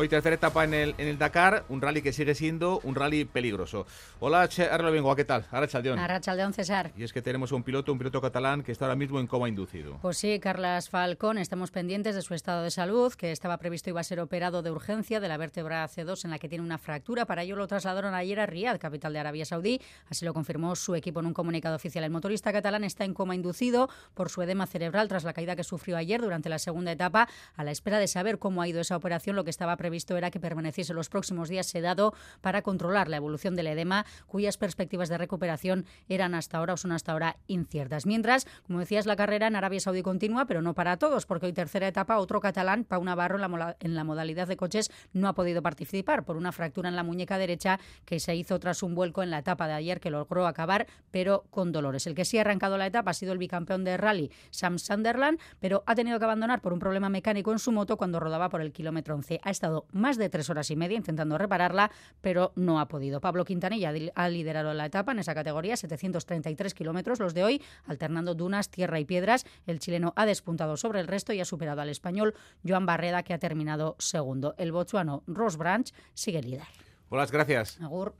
[0.00, 3.26] Hoy tercera etapa en el, en el Dakar, un rally que sigue siendo un rally
[3.26, 3.86] peligroso.
[4.18, 5.44] Hola, Arlo Bengoa, ¿qué tal?
[5.50, 5.98] Arrachaldeón.
[5.98, 6.90] Arrachaldeón, César.
[6.96, 9.50] Y es que tenemos un piloto, un piloto catalán que está ahora mismo en coma
[9.50, 9.98] inducido.
[10.00, 14.00] Pues sí, Carlas Falcón, estamos pendientes de su estado de salud, que estaba previsto iba
[14.00, 17.26] a ser operado de urgencia de la vértebra C2 en la que tiene una fractura.
[17.26, 19.82] Para ello lo trasladaron ayer a Riyadh, capital de Arabia Saudí.
[20.08, 22.04] Así lo confirmó su equipo en un comunicado oficial.
[22.04, 25.64] El motorista catalán está en coma inducido por su edema cerebral tras la caída que
[25.64, 27.28] sufrió ayer durante la segunda etapa.
[27.54, 30.30] A la espera de saber cómo ha ido esa operación, lo que estaba previsto era
[30.30, 35.18] que permaneciese los próximos días sedado para controlar la evolución del edema, cuyas perspectivas de
[35.18, 38.06] recuperación eran hasta ahora o son hasta ahora inciertas.
[38.06, 41.52] Mientras, como decías, la carrera en Arabia Saudí continúa, pero no para todos, porque hoy
[41.52, 45.34] tercera etapa, otro catalán, Pau Navarro, en la, en la modalidad de coches, no ha
[45.34, 49.22] podido participar por una fractura en la muñeca derecha que se hizo tras un vuelco
[49.22, 52.06] en la etapa de ayer que logró acabar, pero con dolores.
[52.06, 55.38] El que sí ha arrancado la etapa ha sido el bicampeón de rally, Sam Sunderland,
[55.58, 58.60] pero ha tenido que abandonar por un problema mecánico en su moto cuando rodaba por
[58.60, 59.40] el kilómetro 11.
[59.42, 63.20] Ha estado más de tres horas y media intentando repararla, pero no ha podido.
[63.20, 68.34] Pablo Quintanilla ha liderado la etapa en esa categoría, 733 kilómetros los de hoy, alternando
[68.34, 69.44] dunas, tierra y piedras.
[69.66, 72.34] El chileno ha despuntado sobre el resto y ha superado al español
[72.66, 74.54] Joan Barreda, que ha terminado segundo.
[74.58, 76.62] El bochuano Ross Branch sigue líder.
[77.08, 77.80] Hola, gracias.
[77.80, 78.14] Agur.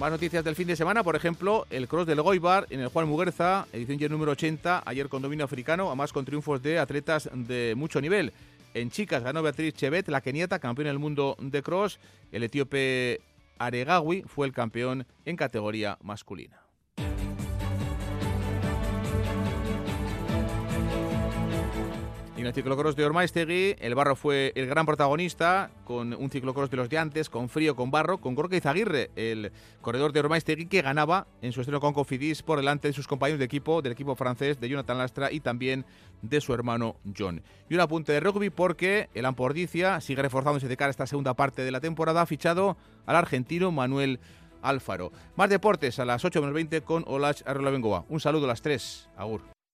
[0.00, 3.06] Más noticias del fin de semana, por ejemplo, el cross del Goibar en el Juan
[3.06, 8.00] Muguerza, edición número 80, ayer con dominio africano, además con triunfos de atletas de mucho
[8.00, 8.32] nivel.
[8.72, 11.98] En chicas ganó Beatriz Chevet, la keniata, campeona del mundo de cross.
[12.32, 13.20] El etíope
[13.58, 16.62] Aregawi fue el campeón en categoría masculina.
[22.40, 26.70] Y en el ciclocross de Ormaistegui, el barro fue el gran protagonista, con un ciclocross
[26.70, 30.64] de los de antes, con frío, con barro, con Gorka Izaguirre, el corredor de Ormaistegui,
[30.64, 33.92] que ganaba en su estreno con Cofidis por delante de sus compañeros de equipo, del
[33.92, 35.84] equipo francés, de Jonathan Lastra y también
[36.22, 37.42] de su hermano John.
[37.68, 41.34] Y un apunte de rugby porque el Ampordicia sigue reforzándose de cara a esta segunda
[41.34, 44.18] parte de la temporada, ha fichado al argentino Manuel
[44.62, 45.12] Alfaro.
[45.36, 48.06] Más deportes a las 8 menos 20 con Olach Arrola Bengoa.
[48.08, 49.10] Un saludo a las 3.
[49.18, 49.59] Agur.